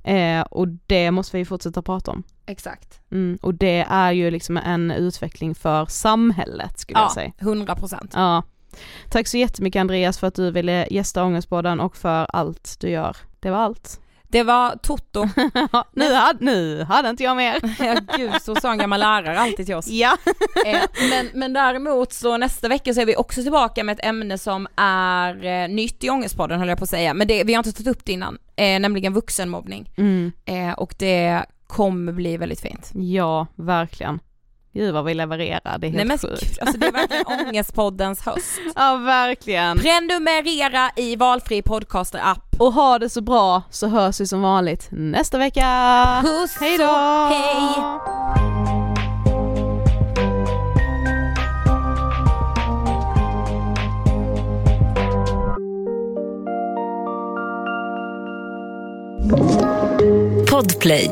[0.03, 2.23] Eh, och det måste vi fortsätta prata om.
[2.45, 2.99] Exakt.
[3.11, 7.31] Mm, och det är ju liksom en utveckling för samhället skulle jag Ja, säga.
[7.39, 8.11] 100 procent.
[8.15, 8.43] Ja.
[9.09, 13.17] Tack så jättemycket Andreas för att du ville gästa Ångestpodden och för allt du gör.
[13.39, 14.01] Det var allt.
[14.27, 15.29] Det var Toto.
[15.93, 17.59] nu, hade, nu hade inte jag mer.
[17.79, 19.87] ja, gud, så sa en gammal lärare alltid till oss.
[19.87, 20.17] Ja.
[20.65, 24.37] Eh, men, men däremot så nästa vecka så är vi också tillbaka med ett ämne
[24.37, 27.59] som är eh, nytt i Ångestpodden höll jag på att säga, men det, vi har
[27.59, 29.89] inte tagit upp det innan, eh, nämligen vuxenmobbning.
[29.97, 30.31] Mm.
[30.45, 32.91] Eh, och det kommer bli väldigt fint.
[32.93, 34.19] Ja, verkligen.
[34.77, 36.59] Gud vad vi levererar, det är Nej helt men sjukt.
[36.61, 38.59] alltså det är verkligen Ångestpoddens höst.
[38.75, 39.77] Ja, verkligen.
[39.77, 42.55] Prenumerera i valfri podcaster-app.
[42.59, 45.65] Och ha det så bra så hörs vi som vanligt nästa vecka.
[46.25, 46.83] Puss Hej då!
[46.83, 48.87] och hej!
[60.51, 61.11] Podplay.